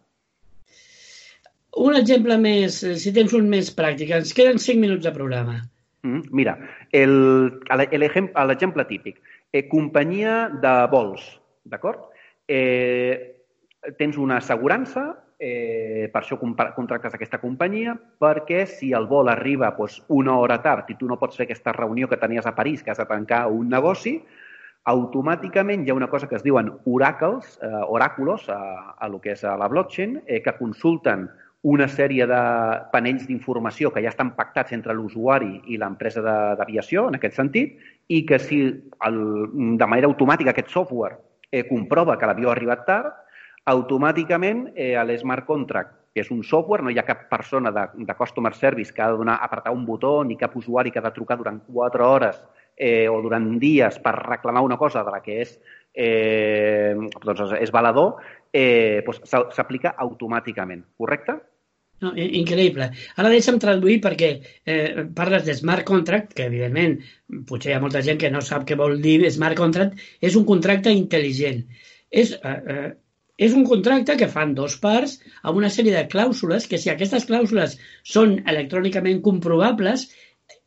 Un 1.82 1.96
exemple 1.96 2.36
més, 2.38 2.82
eh, 2.84 2.96
si 3.00 3.12
tens 3.16 3.32
un 3.32 3.48
més 3.48 3.70
pràctic, 3.74 4.10
ens 4.12 4.34
queden 4.36 4.58
5 4.60 4.78
minuts 4.80 5.04
de 5.06 5.12
programa. 5.12 5.62
Mm, 6.02 6.22
mira, 6.30 6.58
l'exemple 6.92 8.84
típic. 8.84 9.20
Eh, 9.52 9.68
companyia 9.68 10.48
de 10.60 10.86
vols, 10.90 11.40
d'acord? 11.64 12.10
Eh, 12.48 13.41
tens 13.98 14.16
una 14.16 14.38
assegurança, 14.38 15.16
eh, 15.38 16.08
per 16.12 16.22
això 16.22 16.38
contractes 16.38 17.16
aquesta 17.16 17.40
companyia, 17.42 17.96
perquè 18.22 18.62
si 18.70 18.92
el 18.94 19.08
vol 19.10 19.28
arriba 19.28 19.72
doncs, 19.76 20.02
una 20.08 20.36
hora 20.38 20.60
tard 20.62 20.90
i 20.90 20.96
tu 20.98 21.08
no 21.10 21.18
pots 21.18 21.36
fer 21.36 21.48
aquesta 21.48 21.74
reunió 21.74 22.08
que 22.08 22.20
tenies 22.20 22.46
a 22.46 22.54
París, 22.54 22.82
que 22.82 22.92
has 22.92 23.02
de 23.02 23.08
tancar 23.10 23.48
un 23.50 23.68
negoci, 23.68 24.20
automàticament 24.84 25.84
hi 25.84 25.90
ha 25.90 25.98
una 25.98 26.10
cosa 26.10 26.28
que 26.28 26.36
es 26.38 26.44
diuen 26.46 26.70
oracles, 26.86 27.58
eh, 27.62 27.82
oràculos, 27.88 28.48
a, 28.48 28.94
a 28.98 29.08
lo 29.08 29.20
que 29.20 29.34
és 29.34 29.42
a 29.44 29.56
la 29.58 29.68
blockchain, 29.68 30.22
eh, 30.26 30.42
que 30.42 30.54
consulten 30.58 31.28
una 31.62 31.86
sèrie 31.86 32.26
de 32.26 32.38
panells 32.90 33.26
d'informació 33.26 33.92
que 33.94 34.02
ja 34.02 34.10
estan 34.10 34.32
pactats 34.34 34.74
entre 34.74 34.94
l'usuari 34.94 35.60
i 35.70 35.78
l'empresa 35.78 36.22
d'aviació, 36.58 37.06
en 37.08 37.18
aquest 37.18 37.38
sentit, 37.38 37.76
i 38.10 38.24
que 38.26 38.38
si 38.42 38.62
el, 39.06 39.20
de 39.78 39.86
manera 39.86 40.10
automàtica 40.10 40.50
aquest 40.50 40.70
software 40.74 41.18
eh, 41.52 41.62
comprova 41.68 42.18
que 42.18 42.26
l'avió 42.26 42.50
ha 42.50 42.56
arribat 42.56 42.86
tard, 42.86 43.21
automàticament 43.70 44.72
eh, 44.74 44.94
a 44.96 45.04
l'Smart 45.06 45.46
Contract, 45.46 45.98
que 46.12 46.20
és 46.20 46.30
un 46.34 46.42
software, 46.44 46.82
no 46.84 46.90
hi 46.92 46.98
ha 47.00 47.06
cap 47.08 47.28
persona 47.30 47.70
de, 47.72 47.86
de 48.08 48.16
customer 48.18 48.52
service 48.54 48.92
que 48.92 49.02
ha 49.02 49.10
de 49.12 49.20
donar, 49.20 49.38
apretar 49.40 49.72
un 49.72 49.86
botó, 49.86 50.20
ni 50.24 50.36
cap 50.36 50.56
usuari 50.56 50.90
que 50.90 51.00
ha 51.00 51.06
de 51.06 51.14
trucar 51.14 51.38
durant 51.40 51.62
4 51.68 52.08
hores 52.08 52.40
eh, 52.76 53.08
o 53.08 53.20
durant 53.22 53.46
dies 53.62 53.98
per 54.02 54.16
reclamar 54.18 54.64
una 54.66 54.76
cosa 54.80 55.04
de 55.04 55.14
la 55.14 55.22
que 55.22 55.38
és, 55.44 55.54
eh, 55.94 56.92
doncs 57.22 57.56
és 57.60 57.72
valedor, 57.72 58.20
eh, 58.52 59.00
doncs 59.06 59.24
s'aplica 59.56 59.94
automàticament, 60.04 60.84
correcte? 60.98 61.38
No, 62.02 62.10
increïble. 62.18 62.88
Ara 63.14 63.30
deixa'm 63.30 63.60
traduir 63.62 64.00
perquè 64.02 64.30
eh, 64.66 65.04
parles 65.14 65.44
de 65.46 65.54
smart 65.54 65.86
contract, 65.86 66.32
que 66.34 66.48
evidentment 66.50 66.96
potser 67.46 67.70
hi 67.70 67.76
ha 67.76 67.82
molta 67.84 68.02
gent 68.02 68.18
que 68.18 68.30
no 68.34 68.42
sap 68.42 68.66
què 68.66 68.76
vol 68.80 68.96
dir 69.04 69.20
smart 69.30 69.56
contract, 69.60 70.00
és 70.20 70.34
un 70.36 70.44
contracte 70.48 70.90
intel·ligent. 70.90 71.62
És, 72.10 72.34
eh, 72.42 72.56
eh, 72.74 72.88
és 73.46 73.54
un 73.58 73.64
contracte 73.68 74.16
que 74.20 74.28
fan 74.32 74.52
dos 74.58 74.74
parts 74.82 75.14
amb 75.42 75.60
una 75.60 75.70
sèrie 75.76 75.94
de 75.94 76.08
clàusules 76.14 76.68
que 76.70 76.80
si 76.82 76.90
aquestes 76.92 77.24
clàusules 77.30 77.78
són 78.14 78.36
electrònicament 78.52 79.22
comprovables, 79.28 80.06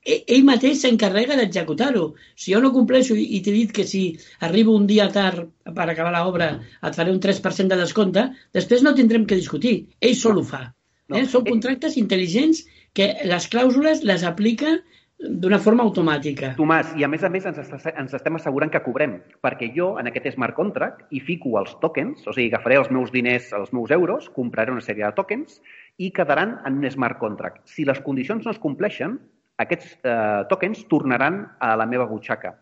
e, 0.06 0.16
ell 0.36 0.46
mateix 0.48 0.82
s'encarrega 0.82 1.38
d'executar-ho. 1.40 2.06
Si 2.42 2.54
jo 2.54 2.62
no 2.64 2.74
compleixo 2.76 3.18
i 3.18 3.42
t'he 3.46 3.54
dit 3.58 3.76
que 3.76 3.86
si 3.92 4.04
arribo 4.48 4.76
un 4.80 4.88
dia 4.92 5.10
tard 5.18 5.46
per 5.78 5.88
acabar 5.90 6.14
l'obra 6.16 6.50
et 6.58 6.98
faré 6.98 7.14
un 7.14 7.22
3% 7.28 7.74
de 7.74 7.82
descompte, 7.84 8.26
després 8.60 8.86
no 8.86 8.96
tindrem 8.98 9.28
que 9.30 9.40
discutir. 9.42 9.76
Ell 10.02 10.18
sol 10.22 10.42
ho 10.42 10.46
fa. 10.56 10.66
No. 11.10 11.20
Eh? 11.20 11.26
Són 11.30 11.46
contractes 11.46 11.98
intel·ligents 12.02 12.64
que 12.98 13.12
les 13.30 13.50
clàusules 13.52 14.04
les 14.10 14.24
aplica 14.26 14.78
d'una 15.20 15.60
forma 15.64 15.84
automàtica. 15.88 16.52
Tomàs, 16.58 16.92
i 17.00 17.06
a 17.06 17.08
més 17.08 17.24
a 17.24 17.30
més 17.32 17.46
ens, 17.48 17.60
ens 17.88 18.16
estem 18.18 18.36
assegurant 18.36 18.72
que 18.72 18.82
cobrem, 18.84 19.16
perquè 19.44 19.70
jo 19.76 19.94
en 20.00 20.10
aquest 20.10 20.28
smart 20.34 20.56
contract 20.58 21.06
hi 21.16 21.22
fico 21.24 21.56
els 21.60 21.72
tokens, 21.84 22.26
o 22.28 22.34
sigui, 22.34 22.50
agafaré 22.52 22.80
els 22.82 22.92
meus 22.92 23.14
diners, 23.14 23.48
els 23.56 23.72
meus 23.74 23.94
euros, 23.96 24.28
compraré 24.36 24.76
una 24.76 24.84
sèrie 24.84 25.06
de 25.06 25.16
tokens 25.16 25.62
i 25.98 26.12
quedaran 26.12 26.58
en 26.68 26.82
un 26.82 26.92
smart 26.92 27.20
contract. 27.22 27.64
Si 27.70 27.88
les 27.88 28.02
condicions 28.04 28.44
no 28.44 28.52
es 28.52 28.60
compleixen, 28.60 29.18
aquests 29.64 29.96
eh, 30.04 30.44
tokens 30.52 30.84
tornaran 30.92 31.46
a 31.64 31.74
la 31.80 31.88
meva 31.88 32.10
butxaca. 32.12 32.58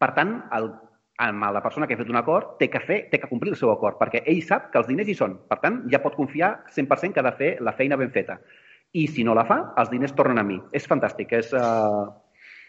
Per 0.00 0.12
tant, 0.16 0.36
el, 0.56 0.68
amb 1.24 1.48
la 1.56 1.64
persona 1.64 1.88
que 1.88 1.96
ha 1.96 2.00
fet 2.00 2.12
un 2.12 2.20
acord 2.20 2.58
té 2.60 2.68
que 2.68 2.84
fer, 2.84 3.06
té 3.08 3.20
que 3.22 3.28
complir 3.28 3.54
el 3.54 3.60
seu 3.60 3.72
acord, 3.72 3.96
perquè 4.00 4.20
ell 4.28 4.44
sap 4.44 4.68
que 4.72 4.80
els 4.82 4.88
diners 4.92 5.08
hi 5.08 5.16
són. 5.16 5.40
Per 5.48 5.62
tant, 5.64 5.86
ja 5.92 6.04
pot 6.04 6.16
confiar 6.16 6.58
100% 6.76 7.16
que 7.16 7.24
ha 7.24 7.30
de 7.30 7.38
fer 7.40 7.54
la 7.64 7.72
feina 7.76 7.96
ben 8.00 8.12
feta 8.12 8.36
i 8.92 9.06
si 9.08 9.24
no 9.26 9.36
la 9.38 9.46
fa, 9.48 9.60
els 9.80 9.90
diners 9.92 10.14
tornen 10.18 10.40
a 10.40 10.46
mi. 10.46 10.58
És 10.76 10.88
fantàstic, 10.90 11.34
és... 11.38 11.52
Uh... 11.54 12.10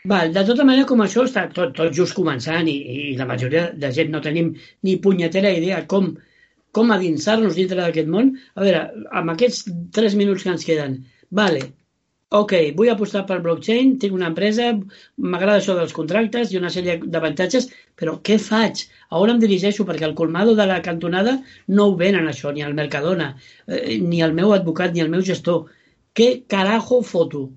Val, 0.10 0.32
de 0.34 0.44
tota 0.46 0.66
manera, 0.66 0.88
com 0.90 1.02
això 1.04 1.26
està 1.28 1.46
tot, 1.54 1.76
tot 1.78 1.94
just 1.94 2.16
començant 2.18 2.70
i, 2.70 2.78
i 2.94 3.18
la 3.20 3.28
majoria 3.30 3.68
de 3.78 3.92
gent 3.94 4.10
no 4.14 4.22
tenim 4.26 4.56
ni 4.88 4.96
punyetera 5.02 5.52
idea 5.54 5.84
com, 5.90 6.16
com 6.74 6.94
adinsar-nos 6.94 7.58
dintre 7.60 7.78
d'aquest 7.82 8.10
món, 8.10 8.32
a 8.56 8.66
veure, 8.66 8.88
amb 9.22 9.34
aquests 9.36 9.68
tres 9.94 10.18
minuts 10.18 10.46
que 10.46 10.50
ens 10.56 10.66
queden, 10.66 10.96
vale, 11.30 11.68
ok, 12.40 12.54
vull 12.78 12.90
apostar 12.90 13.26
per 13.30 13.42
blockchain, 13.44 13.98
tinc 14.02 14.16
una 14.16 14.30
empresa, 14.32 14.72
m'agrada 15.20 15.60
això 15.60 15.76
dels 15.78 15.94
contractes 15.94 16.54
i 16.54 16.58
una 16.58 16.72
sèrie 16.74 16.96
d'avantatges, 17.04 17.68
però 18.00 18.16
què 18.26 18.40
faig? 18.42 18.86
A 19.12 19.20
on 19.20 19.34
em 19.34 19.42
dirigeixo? 19.44 19.86
Perquè 19.86 20.08
el 20.08 20.16
colmado 20.18 20.56
de 20.58 20.66
la 20.70 20.80
cantonada 20.86 21.36
no 21.68 21.90
ho 21.90 21.98
venen 22.00 22.32
això, 22.32 22.54
ni 22.56 22.64
al 22.66 22.74
Mercadona, 22.78 23.34
eh, 23.68 24.00
ni 24.00 24.24
el 24.26 24.34
meu 24.38 24.56
advocat, 24.56 24.96
ni 24.96 25.04
el 25.04 25.12
meu 25.14 25.22
gestor 25.28 25.68
què 26.18 26.30
carajo 26.52 27.02
foto? 27.08 27.50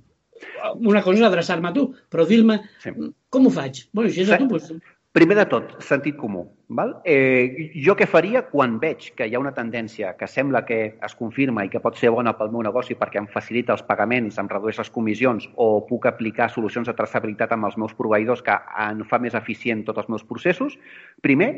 Una 0.75 1.03
cosa 1.05 1.21
és 1.21 1.29
adreçar-me 1.29 1.71
a 1.71 1.77
tu, 1.77 1.89
però 2.11 2.27
dir-me 2.29 2.61
sí. 2.83 2.93
com 3.33 3.47
ho 3.47 3.53
faig? 3.53 3.87
Bueno, 3.93 4.11
si 4.13 4.25
és 4.25 4.33
a 4.33 4.41
tu, 4.41 4.51
doncs... 4.51 4.75
Primer 5.15 5.37
de 5.39 5.45
tot, 5.47 5.77
sentit 5.87 6.17
comú. 6.19 6.41
Val? 6.75 6.97
Eh, 7.07 7.71
jo 7.85 7.95
què 7.95 8.09
faria 8.11 8.41
quan 8.49 8.81
veig 8.83 9.13
que 9.15 9.29
hi 9.31 9.37
ha 9.37 9.43
una 9.43 9.53
tendència 9.55 10.11
que 10.19 10.27
sembla 10.27 10.65
que 10.67 10.79
es 11.07 11.15
confirma 11.15 11.63
i 11.63 11.71
que 11.71 11.79
pot 11.85 11.95
ser 12.01 12.11
bona 12.11 12.33
pel 12.35 12.51
meu 12.51 12.65
negoci 12.67 12.97
perquè 12.99 13.21
em 13.21 13.29
facilita 13.31 13.77
els 13.77 13.85
pagaments, 13.87 14.41
em 14.43 14.51
redueix 14.51 14.81
les 14.83 14.91
comissions 14.91 15.47
o 15.55 15.69
puc 15.87 16.09
aplicar 16.11 16.49
solucions 16.51 16.91
de 16.91 16.97
traçabilitat 16.99 17.55
amb 17.55 17.71
els 17.71 17.79
meus 17.79 17.95
proveïdors 17.95 18.43
que 18.43 18.59
en 18.89 19.05
fa 19.07 19.23
més 19.23 19.39
eficient 19.39 19.85
tots 19.87 20.03
els 20.03 20.11
meus 20.11 20.27
processos, 20.27 20.75
primer, 21.23 21.53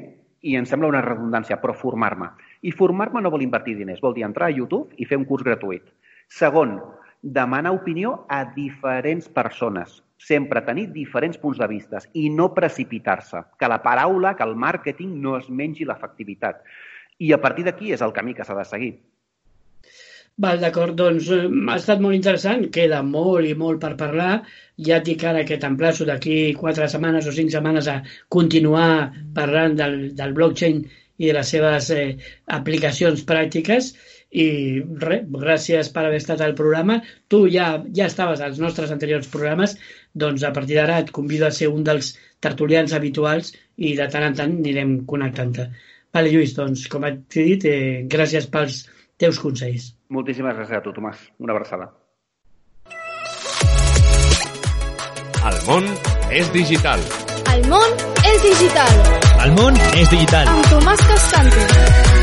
i 0.45 0.59
em 0.61 0.69
sembla 0.69 0.93
una 0.93 1.01
redundància, 1.07 1.57
però 1.63 1.73
formar-me. 1.73 2.29
I 2.61 2.77
formar-me 2.77 3.25
no 3.25 3.33
vol 3.33 3.47
invertir 3.47 3.79
diners, 3.81 4.05
vol 4.05 4.13
dir 4.19 4.29
entrar 4.29 4.51
a 4.51 4.59
YouTube 4.59 4.93
i 5.01 5.09
fer 5.09 5.17
un 5.17 5.25
curs 5.25 5.49
gratuït. 5.49 5.89
Segon, 6.29 6.81
demanar 7.23 7.73
opinió 7.73 8.27
a 8.29 8.45
diferents 8.55 9.29
persones. 9.29 10.03
Sempre 10.19 10.63
tenir 10.65 10.87
diferents 10.95 11.39
punts 11.39 11.59
de 11.61 11.67
vista 11.69 12.01
i 12.15 12.29
no 12.31 12.53
precipitar-se. 12.55 13.43
Que 13.59 13.69
la 13.69 13.83
paraula, 13.83 14.35
que 14.37 14.47
el 14.47 14.57
màrqueting 14.57 15.19
no 15.23 15.37
es 15.39 15.51
mengi 15.51 15.85
l'efectivitat. 15.85 16.63
I 17.19 17.33
a 17.33 17.41
partir 17.43 17.67
d'aquí 17.67 17.93
és 17.93 18.03
el 18.03 18.15
camí 18.17 18.35
que 18.35 18.45
s'ha 18.45 18.57
de 18.57 18.65
seguir. 18.69 18.95
Val, 20.45 20.59
d'acord, 20.61 20.93
doncs 20.97 21.29
eh, 21.33 21.45
ha 21.73 21.77
estat 21.81 22.01
molt 22.05 22.17
interessant, 22.17 22.67
queda 22.73 22.99
molt 23.03 23.49
i 23.49 23.55
molt 23.61 23.81
per 23.85 23.95
parlar. 24.01 24.33
Ja 24.89 24.99
et 24.99 25.07
dic 25.09 25.25
ara 25.25 25.45
que 25.49 25.57
t'emplaço 25.63 26.05
d'aquí 26.09 26.37
quatre 26.59 26.89
setmanes 26.93 27.29
o 27.31 27.33
cinc 27.39 27.55
setmanes 27.55 27.89
a 27.89 28.03
continuar 28.37 28.91
parlant 29.39 29.79
del, 29.79 29.97
del 30.19 30.35
blockchain 30.37 30.83
i 31.17 31.31
de 31.31 31.39
les 31.39 31.55
seves 31.55 31.89
eh, 31.97 32.05
aplicacions 32.59 33.25
pràctiques 33.31 33.95
i 34.37 34.47
res, 35.01 35.25
gràcies 35.33 35.91
per 35.95 36.05
haver 36.07 36.21
estat 36.21 36.43
al 36.45 36.55
programa. 36.59 36.99
Tu 37.33 37.47
ja 37.55 37.69
ja 37.97 38.09
estaves 38.11 38.43
als 38.45 38.61
nostres 38.63 38.93
anteriors 38.93 39.29
programes, 39.33 39.77
doncs 40.13 40.45
a 40.45 40.53
partir 40.57 40.77
d'ara 40.77 41.01
et 41.03 41.13
convido 41.19 41.47
a 41.47 41.55
ser 41.55 41.71
un 41.73 41.85
dels 41.87 42.15
tertulians 42.45 42.93
habituals 42.93 43.55
i 43.77 43.95
de 43.97 44.09
tant 44.13 44.27
en 44.29 44.37
tant 44.37 44.57
anirem 44.61 44.99
connectant-te. 45.09 45.71
Vale, 46.17 46.33
Lluís, 46.33 46.55
doncs, 46.57 46.87
com 46.89 47.05
et 47.05 47.37
he 47.37 47.45
dit, 47.51 47.65
eh, 47.69 48.03
gràcies 48.09 48.49
pels 48.53 48.85
teus 49.21 49.41
consells. 49.41 49.93
Moltíssimes 50.09 50.57
gràcies 50.57 50.79
a 50.79 50.83
tu, 50.85 50.93
Tomàs. 50.97 51.19
Una 51.41 51.57
abraçada. 51.57 51.91
El 55.47 55.59
món 55.69 55.85
és 56.35 56.49
digital. 56.53 57.01
El 57.53 57.69
món 57.71 58.05
és 58.27 58.43
digital. 58.49 59.01
El 59.45 59.57
món 59.61 59.81
és 59.95 60.11
digital. 60.11 60.51
Amb 60.57 60.71
Tomàs 60.73 61.09
Cascante. 61.13 62.16